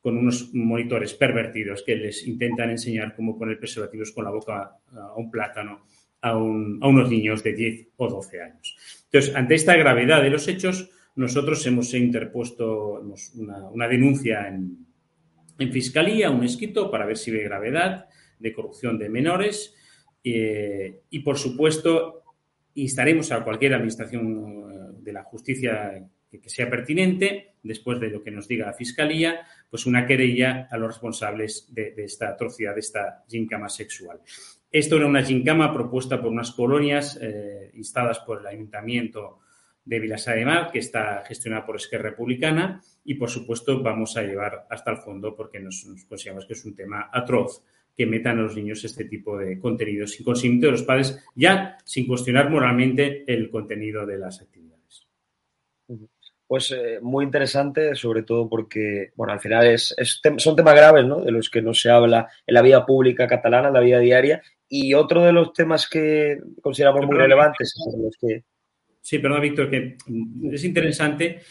con 0.03 0.17
unos 0.17 0.53
monitores 0.53 1.13
pervertidos 1.13 1.81
que 1.81 1.95
les 1.95 2.27
intentan 2.27 2.69
enseñar 2.69 3.15
cómo 3.15 3.37
poner 3.37 3.57
preservativos 3.57 4.11
con 4.11 4.25
la 4.25 4.31
boca 4.31 4.75
a 4.91 5.15
un 5.15 5.31
plátano 5.31 5.85
a, 6.23 6.37
unos 6.37 7.09
niños 7.09 7.43
de 7.43 7.53
10 7.53 7.87
o 7.97 8.07
12 8.07 8.41
años. 8.41 8.77
Entonces, 9.05 9.35
ante 9.35 9.55
esta 9.55 9.75
gravedad 9.75 10.23
de 10.23 10.29
los 10.29 10.47
hechos, 10.47 10.89
nosotros 11.15 11.65
hemos 11.67 11.93
interpuesto 11.93 13.03
una, 13.73 13.87
denuncia 13.87 14.47
en, 14.47 14.87
Fiscalía, 15.71 16.29
un 16.29 16.43
escrito 16.43 16.91
para 16.91 17.05
ver 17.05 17.15
si 17.15 17.31
ve 17.31 17.43
gravedad 17.43 18.09
de 18.37 18.51
corrupción 18.51 18.97
de 18.97 19.07
menores 19.07 19.73
eh, 20.21 21.03
y, 21.09 21.19
por 21.19 21.37
supuesto, 21.37 22.23
instaremos 22.73 23.31
a 23.31 23.45
cualquier 23.45 23.75
administración 23.75 24.71
eh, 24.73 24.99
de 24.99 25.13
la 25.13 25.23
justicia 25.23 26.05
que, 26.29 26.49
sea 26.49 26.69
pertinente, 26.69 27.53
después 27.61 27.99
de 28.01 28.09
lo 28.09 28.21
que 28.21 28.31
nos 28.31 28.47
diga 28.47 28.65
la 28.65 28.73
Fiscalía, 28.73 29.47
pues 29.69 29.85
una 29.85 30.05
querella 30.05 30.67
a 30.69 30.77
los 30.77 30.89
responsables 30.89 31.73
de, 31.73 31.93
esta 31.97 32.29
atrocidad, 32.29 32.73
de 32.73 32.81
esta 32.81 33.23
gincama 33.29 33.69
sexual. 33.69 34.19
Esto 34.73 34.95
era 34.95 35.05
una 35.05 35.21
gincama 35.21 35.71
propuesta 35.71 36.19
por 36.19 36.31
unas 36.31 36.51
colonias 36.51 37.19
eh, 37.21 37.69
instadas 37.75 38.17
por 38.21 38.39
el 38.39 38.47
Ayuntamiento 38.47 39.37
de 39.85 39.99
Vilasar 39.99 40.35
de 40.35 40.45
Mar, 40.45 40.71
que 40.71 40.79
está 40.79 41.23
gestionada 41.27 41.63
por 41.63 41.75
Esquerra 41.75 42.09
Republicana, 42.09 42.81
y 43.05 43.13
por 43.13 43.29
supuesto 43.29 43.83
vamos 43.83 44.17
a 44.17 44.23
llevar 44.23 44.65
hasta 44.71 44.89
el 44.89 44.97
fondo 44.97 45.35
porque 45.35 45.59
nos, 45.59 45.85
consideramos 46.09 46.47
que 46.47 46.53
es 46.53 46.65
un 46.65 46.73
tema 46.73 47.07
atroz 47.13 47.63
que 47.95 48.07
metan 48.07 48.39
a 48.39 48.41
los 48.41 48.55
niños 48.55 48.83
este 48.83 49.05
tipo 49.05 49.37
de 49.37 49.59
contenidos 49.59 50.13
sin 50.13 50.25
consentimiento 50.25 50.65
de 50.65 50.71
los 50.71 50.83
padres, 50.83 51.23
ya 51.35 51.77
sin 51.85 52.07
cuestionar 52.07 52.49
moralmente 52.49 53.31
el 53.31 53.51
contenido 53.51 54.07
de 54.07 54.17
las 54.17 54.41
actividades 54.41 54.72
pues 56.53 56.69
eh, 56.69 56.99
muy 57.01 57.25
interesante, 57.25 57.95
sobre 57.95 58.21
todo 58.21 58.47
porque, 58.47 59.11
bueno, 59.15 59.33
al 59.33 59.39
final 59.39 59.65
es, 59.65 59.95
son 60.37 60.55
temas 60.55 60.75
graves, 60.75 61.03
¿no? 61.03 61.19
De 61.21 61.31
los 61.31 61.49
que 61.49 61.63
no 61.63 61.73
se 61.73 61.89
habla 61.89 62.29
en 62.45 62.53
la 62.53 62.61
vida 62.61 62.85
pública 62.85 63.25
catalana, 63.25 63.69
en 63.69 63.73
la 63.73 63.79
vida 63.79 63.97
diaria. 63.97 64.39
Y 64.69 64.93
otro 64.93 65.23
de 65.23 65.33
los 65.33 65.51
temas 65.51 65.89
que 65.89 66.37
consideramos 66.61 67.07
muy 67.07 67.17
relevantes 67.17 67.73
los 67.97 68.15
que... 68.21 68.43
Sí, 69.01 69.17
perdón, 69.17 69.41
Víctor, 69.41 69.71
que 69.71 69.97
es 70.51 70.63
interesante 70.63 71.41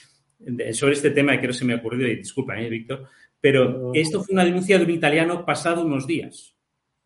sobre 0.70 0.92
este 0.92 1.10
tema, 1.10 1.40
que 1.40 1.48
no 1.48 1.52
se 1.52 1.64
me 1.64 1.72
ha 1.72 1.78
ocurrido, 1.78 2.06
y 2.06 2.18
disculpa, 2.18 2.60
¿eh, 2.60 2.70
Víctor, 2.70 3.08
pero 3.40 3.90
esto 3.94 4.22
fue 4.22 4.34
una 4.34 4.44
denuncia 4.44 4.78
de 4.78 4.84
un 4.84 4.90
italiano 4.92 5.44
pasado 5.44 5.84
unos 5.84 6.06
días. 6.06 6.54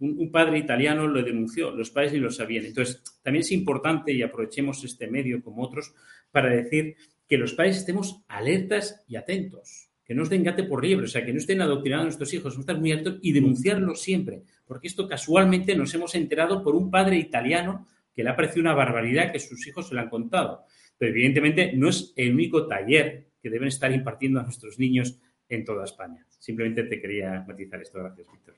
Un, 0.01 0.19
un, 0.19 0.31
padre 0.31 0.59
italiano 0.59 1.07
lo 1.07 1.23
denunció, 1.23 1.71
los 1.71 1.89
padres 1.89 2.13
ni 2.13 2.19
lo 2.19 2.31
sabían. 2.31 2.67
Entonces, 2.67 3.03
también 3.23 3.41
es 3.41 3.53
importante, 3.53 4.13
y 4.13 4.21
aprovechemos 4.21 4.85
este 4.85 5.07
medio 5.07 5.43
como 5.43 5.63
otros, 5.63 5.95
para 6.31 6.51
decir 6.51 6.97
que 7.29 7.39
los 7.39 7.55
padres 7.55 7.79
estemos 7.79 8.23
alertas 8.29 9.05
y 9.09 9.17
atentos, 9.17 9.91
que 10.05 10.15
no 10.15 10.23
estén 10.23 10.45
gate 10.45 10.65
por 10.65 10.85
liebre, 10.85 11.07
o 11.07 11.09
sea, 11.09 11.25
que 11.25 11.33
no 11.33 11.39
estén 11.39 11.61
adoctrinando 11.61 12.03
a 12.03 12.07
nuestros 12.07 12.33
hijos, 12.35 12.55
no 12.55 12.61
estar 12.61 12.79
muy 12.79 12.93
atentos 12.93 13.19
y 13.23 13.33
denunciarlo 13.33 13.95
siempre, 13.95 14.43
porque 14.65 14.87
esto 14.89 15.09
casualmente 15.09 15.75
nos 15.75 15.93
hemos 15.95 16.15
enterado 16.15 16.63
por 16.63 16.75
un 16.75 16.91
padre 16.91 17.17
italiano 17.17 17.89
que 18.15 18.23
le 18.23 18.31
ha 18.31 18.37
parecido 18.37 18.63
una 18.63 18.75
barbaridad 18.75 19.31
que 19.31 19.39
sus 19.39 19.67
hijos 19.67 19.89
se 19.89 19.95
lo 19.95 20.01
han 20.01 20.09
contado. 20.09 20.65
Pero 20.97 21.11
evidentemente 21.11 21.73
no 21.75 21.91
es 21.91 22.15
el 22.17 22.33
único 22.33 22.67
taller 22.67 23.27
que 23.43 23.51
deben 23.51 23.69
estar 23.69 23.93
impartiendo 23.93 24.41
a 24.41 24.45
nuestros 24.45 24.79
niños 24.79 25.19
en 25.49 25.65
toda 25.65 25.85
España. 25.85 26.25
Simplemente 26.39 26.85
te 26.85 27.01
quería 27.01 27.45
matizar 27.47 27.83
esto. 27.83 27.99
Gracias, 27.99 28.27
Víctor. 28.33 28.55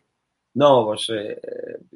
No, 0.55 0.87
pues 0.87 1.11
eh, 1.11 1.41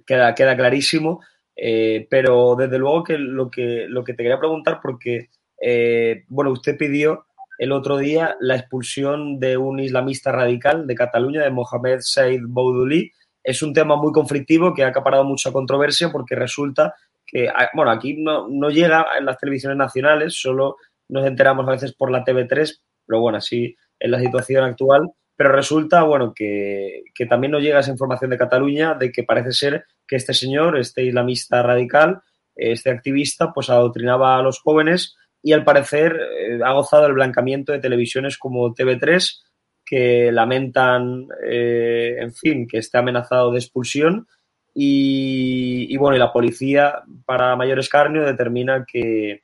queda, 0.04 0.34
queda 0.34 0.56
clarísimo. 0.56 1.20
Eh, 1.54 2.06
pero 2.08 2.56
desde 2.56 2.78
luego 2.78 3.04
que 3.04 3.18
lo, 3.18 3.50
que 3.50 3.86
lo 3.88 4.02
que 4.02 4.14
te 4.14 4.22
quería 4.22 4.38
preguntar, 4.38 4.80
porque 4.82 5.30
eh, 5.64 6.24
bueno, 6.28 6.50
usted 6.50 6.76
pidió 6.76 7.26
el 7.56 7.70
otro 7.70 7.96
día 7.96 8.36
la 8.40 8.56
expulsión 8.56 9.38
de 9.38 9.56
un 9.56 9.78
islamista 9.78 10.32
radical 10.32 10.86
de 10.88 10.96
Cataluña, 10.96 11.42
de 11.42 11.50
Mohamed 11.50 11.98
Said 12.00 12.40
Boudouli. 12.44 13.12
Es 13.44 13.62
un 13.62 13.72
tema 13.72 13.94
muy 13.94 14.12
conflictivo 14.12 14.74
que 14.74 14.82
ha 14.82 14.88
acaparado 14.88 15.22
mucha 15.22 15.52
controversia 15.52 16.10
porque 16.10 16.34
resulta 16.34 16.94
que, 17.24 17.48
ah, 17.48 17.70
bueno, 17.74 17.92
aquí 17.92 18.16
no, 18.18 18.48
llega 18.70 19.06
en 19.16 19.24
las 19.24 19.38
televisiones 19.38 19.78
nacionales, 19.78 20.34
solo 20.34 20.76
nos 21.08 21.24
enteramos 21.24 21.66
a 21.68 21.72
veces 21.72 21.94
por 21.94 22.10
la 22.10 22.24
TV3, 22.24 22.80
pero 23.06 23.20
bueno, 23.20 23.38
así 23.38 23.76
en 24.00 24.10
la 24.10 24.18
situación 24.18 24.64
actual, 24.64 25.10
pero 25.36 25.52
resulta, 25.52 26.02
bueno, 26.02 26.32
que, 26.34 27.04
que 27.14 27.26
también 27.26 27.52
nos 27.52 27.62
llega 27.62 27.78
esa 27.78 27.92
información 27.92 28.30
de 28.30 28.38
Cataluña 28.38 28.94
de 28.94 29.12
que 29.12 29.22
parece 29.22 29.52
ser 29.52 29.84
que 30.06 30.16
este 30.16 30.34
señor, 30.34 30.76
este 30.76 31.04
islamista 31.04 31.62
radical, 31.62 32.20
este 32.56 32.90
activista, 32.90 33.52
pues 33.52 33.70
adoctrinaba 33.70 34.36
a 34.36 34.42
los 34.42 34.60
jóvenes 34.60 35.16
y 35.42 35.52
al 35.52 35.64
parecer 35.64 36.18
eh, 36.38 36.60
ha 36.64 36.72
gozado 36.72 37.06
el 37.06 37.14
blancamiento 37.14 37.72
de 37.72 37.80
televisiones 37.80 38.38
como 38.38 38.74
TV3, 38.74 39.40
que 39.84 40.30
lamentan, 40.32 41.26
eh, 41.44 42.16
en 42.18 42.32
fin, 42.32 42.66
que 42.66 42.78
esté 42.78 42.98
amenazado 42.98 43.50
de 43.50 43.58
expulsión. 43.58 44.26
Y, 44.74 45.94
bueno, 45.98 46.16
y 46.16 46.18
la 46.18 46.32
policía, 46.32 47.02
para 47.26 47.56
mayor 47.56 47.78
escarnio, 47.78 48.24
determina 48.24 48.86
que, 48.90 49.42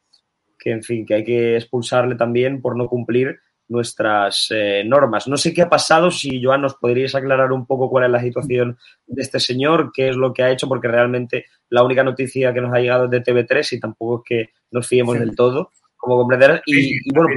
que, 0.58 0.70
en 0.70 0.82
fin, 0.82 1.04
que 1.04 1.14
hay 1.14 1.24
que 1.24 1.56
expulsarle 1.56 2.14
también 2.14 2.62
por 2.62 2.76
no 2.76 2.86
cumplir 2.86 3.40
nuestras 3.68 4.48
eh, 4.50 4.82
normas. 4.84 5.28
No 5.28 5.36
sé 5.36 5.52
qué 5.52 5.62
ha 5.62 5.68
pasado, 5.68 6.10
si 6.10 6.42
Joan 6.42 6.62
nos 6.62 6.76
podríais 6.76 7.14
aclarar 7.14 7.52
un 7.52 7.66
poco 7.66 7.90
cuál 7.90 8.04
es 8.04 8.10
la 8.10 8.22
situación 8.22 8.78
de 9.06 9.22
este 9.22 9.38
señor, 9.38 9.90
qué 9.94 10.08
es 10.08 10.16
lo 10.16 10.32
que 10.32 10.42
ha 10.42 10.50
hecho, 10.50 10.66
porque 10.66 10.88
realmente 10.88 11.44
la 11.68 11.82
única 11.82 12.02
noticia 12.02 12.54
que 12.54 12.62
nos 12.62 12.72
ha 12.72 12.80
llegado 12.80 13.04
es 13.04 13.10
de 13.10 13.22
TV3 13.22 13.72
y 13.76 13.80
tampoco 13.80 14.22
es 14.22 14.22
que 14.26 14.52
nos 14.70 14.86
fiemos 14.86 15.18
del 15.18 15.36
todo, 15.36 15.70
como 15.98 16.16
comprenderás. 16.16 16.62
Y, 16.64 16.96
y, 16.96 17.12
bueno, 17.14 17.28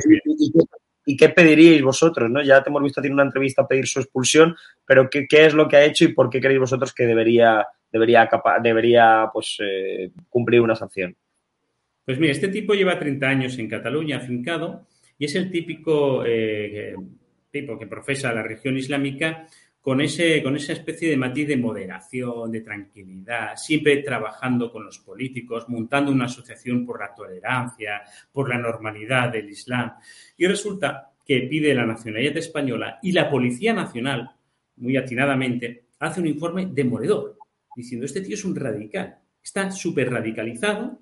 y, 1.05 1.17
qué 1.17 1.29
pediríais 1.29 1.81
vosotros? 1.81 2.29
¿no? 2.29 2.41
Ya 2.41 2.63
te 2.63 2.69
hemos 2.69 2.83
visto 2.83 3.01
tiene 3.01 3.15
una 3.15 3.23
entrevista 3.23 3.63
a 3.63 3.67
pedir 3.67 3.87
su 3.87 3.99
expulsión, 3.99 4.55
pero 4.85 5.09
¿qué, 5.09 5.27
¿qué, 5.27 5.45
es 5.45 5.53
lo 5.53 5.67
que 5.67 5.75
ha 5.75 5.83
hecho 5.83 6.05
y 6.05 6.13
por 6.13 6.29
qué 6.29 6.39
creéis 6.39 6.61
vosotros 6.61 6.93
que 6.93 7.05
debería, 7.05 7.65
debería, 7.91 8.29
debería 8.63 9.29
pues, 9.33 9.57
eh, 9.59 10.11
cumplir 10.29 10.61
una 10.61 10.75
sanción? 10.75 11.15
Pues 12.05 12.19
mira, 12.19 12.31
este 12.31 12.47
tipo 12.47 12.73
lleva 12.73 12.97
30 12.97 13.27
años 13.27 13.59
en 13.59 13.67
Cataluña 13.67 14.17
afincado 14.17 14.87
y 15.17 15.25
es 15.25 15.35
el 15.35 15.51
típico 15.51 16.23
eh, 16.25 16.95
tipo 17.51 17.77
que 17.77 17.87
profesa 17.87 18.33
la 18.33 18.41
religión 18.41 18.77
islámica 18.77 19.47
con, 19.81 19.99
ese, 19.99 20.43
con 20.43 20.55
esa 20.55 20.73
especie 20.73 21.09
de 21.09 21.17
matiz 21.17 21.47
de 21.47 21.57
moderación, 21.57 22.51
de 22.51 22.61
tranquilidad, 22.61 23.55
siempre 23.55 23.97
trabajando 24.03 24.71
con 24.71 24.85
los 24.85 24.99
políticos, 24.99 25.65
montando 25.67 26.11
una 26.11 26.25
asociación 26.25 26.85
por 26.85 26.99
la 26.99 27.13
tolerancia, 27.15 28.03
por 28.31 28.47
la 28.47 28.59
normalidad 28.59 29.31
del 29.31 29.49
Islam. 29.49 29.93
Y 30.37 30.45
resulta 30.45 31.11
que 31.25 31.41
pide 31.41 31.73
la 31.73 31.85
nacionalidad 31.85 32.37
española 32.37 32.99
y 33.01 33.11
la 33.11 33.29
Policía 33.29 33.73
Nacional, 33.73 34.29
muy 34.77 34.95
atinadamente, 34.97 35.85
hace 35.99 36.21
un 36.21 36.27
informe 36.27 36.67
demoledor, 36.71 37.37
diciendo, 37.75 38.05
este 38.05 38.21
tío 38.21 38.35
es 38.35 38.45
un 38.45 38.55
radical, 38.55 39.17
está 39.43 39.71
súper 39.71 40.11
radicalizado, 40.11 40.99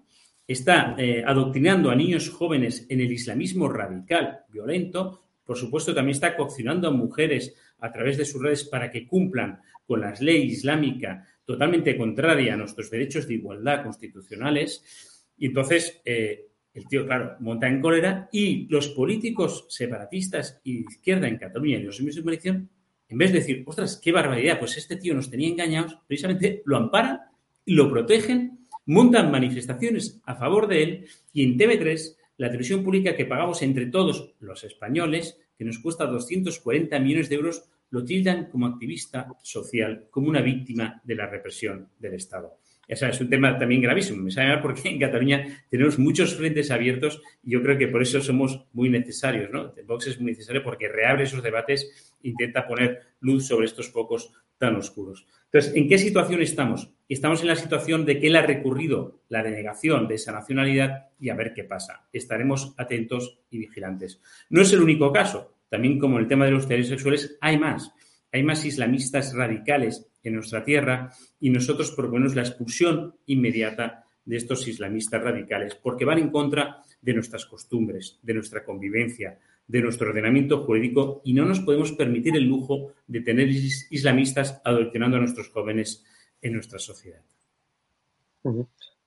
está 0.47 0.95
eh, 0.97 1.23
adoctrinando 1.25 1.91
a 1.91 1.95
niños 1.95 2.29
jóvenes 2.29 2.85
en 2.89 3.01
el 3.01 3.11
islamismo 3.11 3.67
radical, 3.69 4.39
violento, 4.49 5.28
por 5.49 5.57
supuesto 5.57 5.95
también 5.95 6.13
está 6.13 6.38
coccionando 6.38 6.88
a 6.88 6.91
mujeres 6.91 7.55
a 7.79 7.91
través 7.91 8.19
de 8.19 8.25
sus 8.25 8.39
redes 8.39 8.65
para 8.65 8.91
que 8.91 9.07
cumplan 9.07 9.59
con 9.83 9.99
la 9.99 10.13
ley 10.19 10.43
islámica 10.43 11.25
totalmente 11.43 11.97
contraria 11.97 12.53
a 12.53 12.55
nuestros 12.55 12.91
derechos 12.91 13.27
de 13.27 13.33
igualdad 13.33 13.81
constitucionales. 13.81 15.25
Y 15.39 15.47
entonces 15.47 16.03
eh, 16.05 16.49
el 16.71 16.88
tío, 16.88 17.03
claro, 17.03 17.35
monta 17.39 17.67
en 17.67 17.81
cólera 17.81 18.29
y 18.31 18.67
los 18.67 18.89
políticos 18.89 19.65
separatistas 19.69 20.62
y 20.63 20.73
de 20.73 20.79
izquierda 20.81 21.27
en 21.27 21.39
Cataluña 21.39 21.79
y 21.79 21.81
los 21.81 21.99
medios 21.99 22.17
de 22.17 22.21
comunicación, 22.21 22.69
en 23.07 23.17
vez 23.17 23.33
de 23.33 23.39
decir, 23.39 23.63
ostras, 23.65 23.99
qué 23.99 24.12
barbaridad, 24.12 24.59
pues 24.59 24.77
este 24.77 24.97
tío 24.97 25.15
nos 25.15 25.31
tenía 25.31 25.49
engañados, 25.49 25.97
precisamente 26.05 26.62
lo 26.65 26.77
amparan, 26.77 27.21
lo 27.65 27.89
protegen 27.89 28.59
montan 28.85 29.31
manifestaciones 29.31 30.19
a 30.25 30.35
favor 30.35 30.67
de 30.67 30.83
él 30.83 31.05
y 31.33 31.43
en 31.43 31.57
TV3, 31.57 32.15
la 32.39 32.47
televisión 32.47 32.84
pública 32.84 33.17
que 33.17 33.25
pagamos 33.25 33.62
entre 33.63 33.88
todos 33.88 34.34
los 34.39 34.63
españoles, 34.63 35.38
que 35.58 35.65
nos 35.65 35.80
cuesta 35.80 36.06
240 36.06 36.97
millones 36.99 37.28
de 37.28 37.36
euros, 37.36 37.69
lo 37.89 38.06
tildan 38.06 38.49
como 38.49 38.65
activista 38.65 39.28
social, 39.43 40.08
como 40.10 40.30
una 40.30 40.41
víctima 40.41 41.02
de 41.04 41.15
la 41.15 41.28
represión 41.28 41.89
del 41.99 42.13
Estado. 42.13 42.60
Ese 42.88 43.10
es 43.10 43.19
un 43.19 43.30
tema 43.30 43.60
también 43.60 43.82
gravísimo. 43.82 44.23
Me 44.23 44.32
sabe 44.32 44.47
mal 44.47 44.62
porque 44.62 44.88
en 44.88 44.99
Cataluña 44.99 45.65
tenemos 45.69 45.99
muchos 45.99 46.34
frentes 46.34 46.71
abiertos 46.71 47.21
y 47.43 47.52
yo 47.52 47.62
creo 47.62 47.78
que 47.78 47.89
por 47.89 48.02
eso 48.02 48.21
somos 48.21 48.67
muy 48.71 48.89
necesarios. 48.89 49.52
¿no? 49.52 49.73
Vox 49.86 50.08
es 50.08 50.21
muy 50.21 50.32
necesario 50.32 50.63
porque 50.63 50.88
reabre 50.88 51.25
esos 51.25 51.43
debates, 51.43 52.15
intenta 52.23 52.65
poner 52.65 53.02
luz 53.19 53.47
sobre 53.47 53.65
estos 53.65 53.91
focos 53.91 54.32
tan 54.58 54.78
oscuros. 54.78 55.28
Entonces, 55.52 55.75
¿en 55.75 55.89
qué 55.89 55.97
situación 55.97 56.41
estamos? 56.41 56.89
Estamos 57.09 57.41
en 57.41 57.47
la 57.47 57.55
situación 57.55 58.05
de 58.05 58.19
que 58.19 58.27
él 58.27 58.35
ha 58.35 58.43
recurrido 58.43 59.23
la 59.29 59.41
denegación 59.41 60.07
de 60.07 60.13
esa 60.13 60.31
nacionalidad 60.31 61.07
y 61.19 61.29
a 61.29 61.35
ver 61.35 61.53
qué 61.55 61.63
pasa. 61.63 62.07
Estaremos 62.13 62.75
atentos 62.77 63.39
y 63.49 63.57
vigilantes. 63.57 64.21
No 64.51 64.61
es 64.61 64.71
el 64.73 64.81
único 64.83 65.11
caso. 65.11 65.55
También 65.69 65.97
como 65.97 66.19
el 66.19 66.27
tema 66.27 66.45
de 66.45 66.51
los 66.51 66.67
derechos 66.67 66.89
sexuales, 66.89 67.35
hay 67.41 67.57
más. 67.57 67.91
Hay 68.31 68.43
más 68.43 68.63
islamistas 68.63 69.33
radicales 69.33 70.05
en 70.23 70.35
nuestra 70.35 70.63
tierra 70.63 71.11
y 71.39 71.49
nosotros 71.49 71.89
proponemos 71.91 72.35
la 72.35 72.43
expulsión 72.43 73.15
inmediata 73.25 74.05
de 74.23 74.37
estos 74.37 74.67
islamistas 74.67 75.23
radicales 75.23 75.73
porque 75.73 76.05
van 76.05 76.19
en 76.19 76.29
contra 76.29 76.83
de 77.01 77.15
nuestras 77.15 77.47
costumbres, 77.47 78.19
de 78.21 78.35
nuestra 78.35 78.63
convivencia, 78.63 79.39
de 79.67 79.81
nuestro 79.81 80.09
ordenamiento 80.09 80.63
jurídico 80.63 81.23
y 81.25 81.33
no 81.33 81.45
nos 81.45 81.59
podemos 81.61 81.91
permitir 81.93 82.35
el 82.35 82.43
lujo 82.43 82.93
de 83.07 83.21
tener 83.21 83.49
islamistas 83.49 84.61
adoctrinando 84.63 85.17
a 85.17 85.21
nuestros 85.21 85.49
jóvenes 85.49 86.05
en 86.41 86.54
nuestra 86.54 86.80
sociedad. 86.80 87.21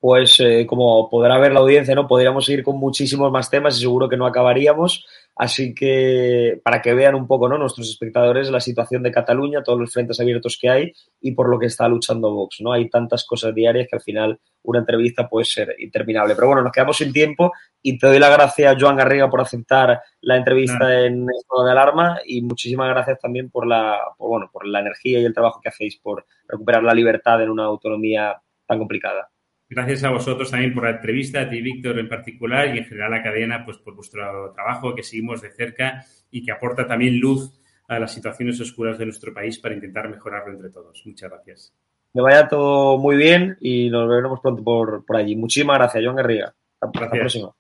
Pues 0.03 0.41
eh, 0.41 0.67
como 0.67 1.09
podrá 1.09 1.39
ver 1.39 1.53
la 1.53 1.61
audiencia, 1.61 1.95
¿no? 1.95 2.09
Podríamos 2.09 2.45
seguir 2.45 2.65
con 2.65 2.77
muchísimos 2.77 3.31
más 3.31 3.49
temas 3.49 3.79
y 3.79 3.83
seguro 3.83 4.09
que 4.09 4.17
no 4.17 4.27
acabaríamos. 4.27 5.07
Así 5.37 5.77
que 5.77 6.61
para 6.65 6.83
que 6.83 6.93
vean 6.93 7.15
un 7.15 7.29
poco 7.29 7.49
¿no? 7.49 7.57
nuestros 7.57 7.89
espectadores 7.89 8.51
la 8.51 8.59
situación 8.59 9.05
de 9.05 9.13
Cataluña, 9.13 9.63
todos 9.63 9.79
los 9.79 9.93
frentes 9.93 10.19
abiertos 10.19 10.59
que 10.61 10.69
hay 10.69 10.93
y 11.21 11.31
por 11.37 11.49
lo 11.49 11.57
que 11.57 11.67
está 11.67 11.87
luchando 11.87 12.35
Vox. 12.35 12.57
¿no? 12.63 12.73
Hay 12.73 12.91
tantas 12.91 13.25
cosas 13.25 13.55
diarias 13.55 13.87
que 13.89 13.95
al 13.95 14.03
final 14.03 14.41
una 14.65 14.81
entrevista 14.81 15.29
puede 15.29 15.45
ser 15.45 15.77
interminable. 15.79 16.35
Pero 16.35 16.49
bueno, 16.49 16.63
nos 16.63 16.73
quedamos 16.73 16.97
sin 16.97 17.13
tiempo 17.13 17.53
y 17.81 17.97
te 17.97 18.09
doy 18.09 18.19
la 18.19 18.29
gracias, 18.29 18.77
Joan 18.81 18.97
Garriga, 18.97 19.31
por 19.31 19.41
aceptar 19.41 20.03
la 20.21 20.37
entrevista 20.37 21.07
en 21.07 21.29
estado 21.31 21.65
de 21.65 21.71
alarma 21.71 22.19
y 22.27 22.43
muchísimas 22.43 22.89
gracias 22.89 23.21
también 23.21 23.51
por 23.51 23.69
la, 23.69 24.01
por, 24.19 24.31
bueno, 24.31 24.51
por 24.53 24.67
la 24.67 24.81
energía 24.81 25.21
y 25.21 25.25
el 25.25 25.33
trabajo 25.33 25.61
que 25.63 25.69
hacéis 25.69 25.97
por 25.99 26.27
recuperar 26.49 26.83
la 26.83 26.93
libertad 26.93 27.41
en 27.41 27.51
una 27.51 27.67
autonomía 27.67 28.43
tan 28.67 28.81
complicada. 28.81 29.32
Gracias 29.75 30.05
a 30.05 30.11
vosotros 30.11 30.51
también 30.51 30.75
por 30.75 30.85
la 30.85 30.91
entrevista, 30.91 31.41
a 31.41 31.49
ti, 31.49 31.63
Víctor, 31.63 31.99
en 31.99 32.07
particular, 32.07 32.75
y 32.75 32.79
en 32.79 32.85
general 32.85 33.15
a 33.15 33.17
la 33.17 33.23
cadena, 33.23 33.65
pues 33.65 33.79
por 33.79 33.95
vuestro 33.95 34.53
trabajo 34.53 34.95
que 34.95 35.03
seguimos 35.03 35.41
de 35.41 35.51
cerca 35.51 36.05
y 36.31 36.45
que 36.45 36.53
aporta 36.53 36.87
también 36.87 37.19
luz 37.19 37.59
a 37.89 37.99
las 37.99 38.13
situaciones 38.13 38.61
oscuras 38.61 38.99
de 38.99 39.07
nuestro 39.07 39.33
país 39.33 39.59
para 39.59 39.75
intentar 39.75 40.11
mejorarlo 40.11 40.53
entre 40.53 40.69
todos. 40.69 41.03
Muchas 41.07 41.31
gracias. 41.31 41.75
Que 42.13 42.21
vaya 42.21 42.49
todo 42.49 42.99
muy 42.99 43.17
bien 43.17 43.57
y 43.61 43.89
nos 43.89 44.07
veremos 44.11 44.41
pronto 44.41 44.63
por, 44.63 45.07
por 45.07 45.17
allí. 45.17 45.37
Muchísimas 45.37 45.79
gracias, 45.79 46.05
Joan 46.05 46.17
Garriga. 46.17 46.55
Hasta, 46.79 47.05
hasta 47.05 47.17
la 47.17 47.21
próxima. 47.23 47.55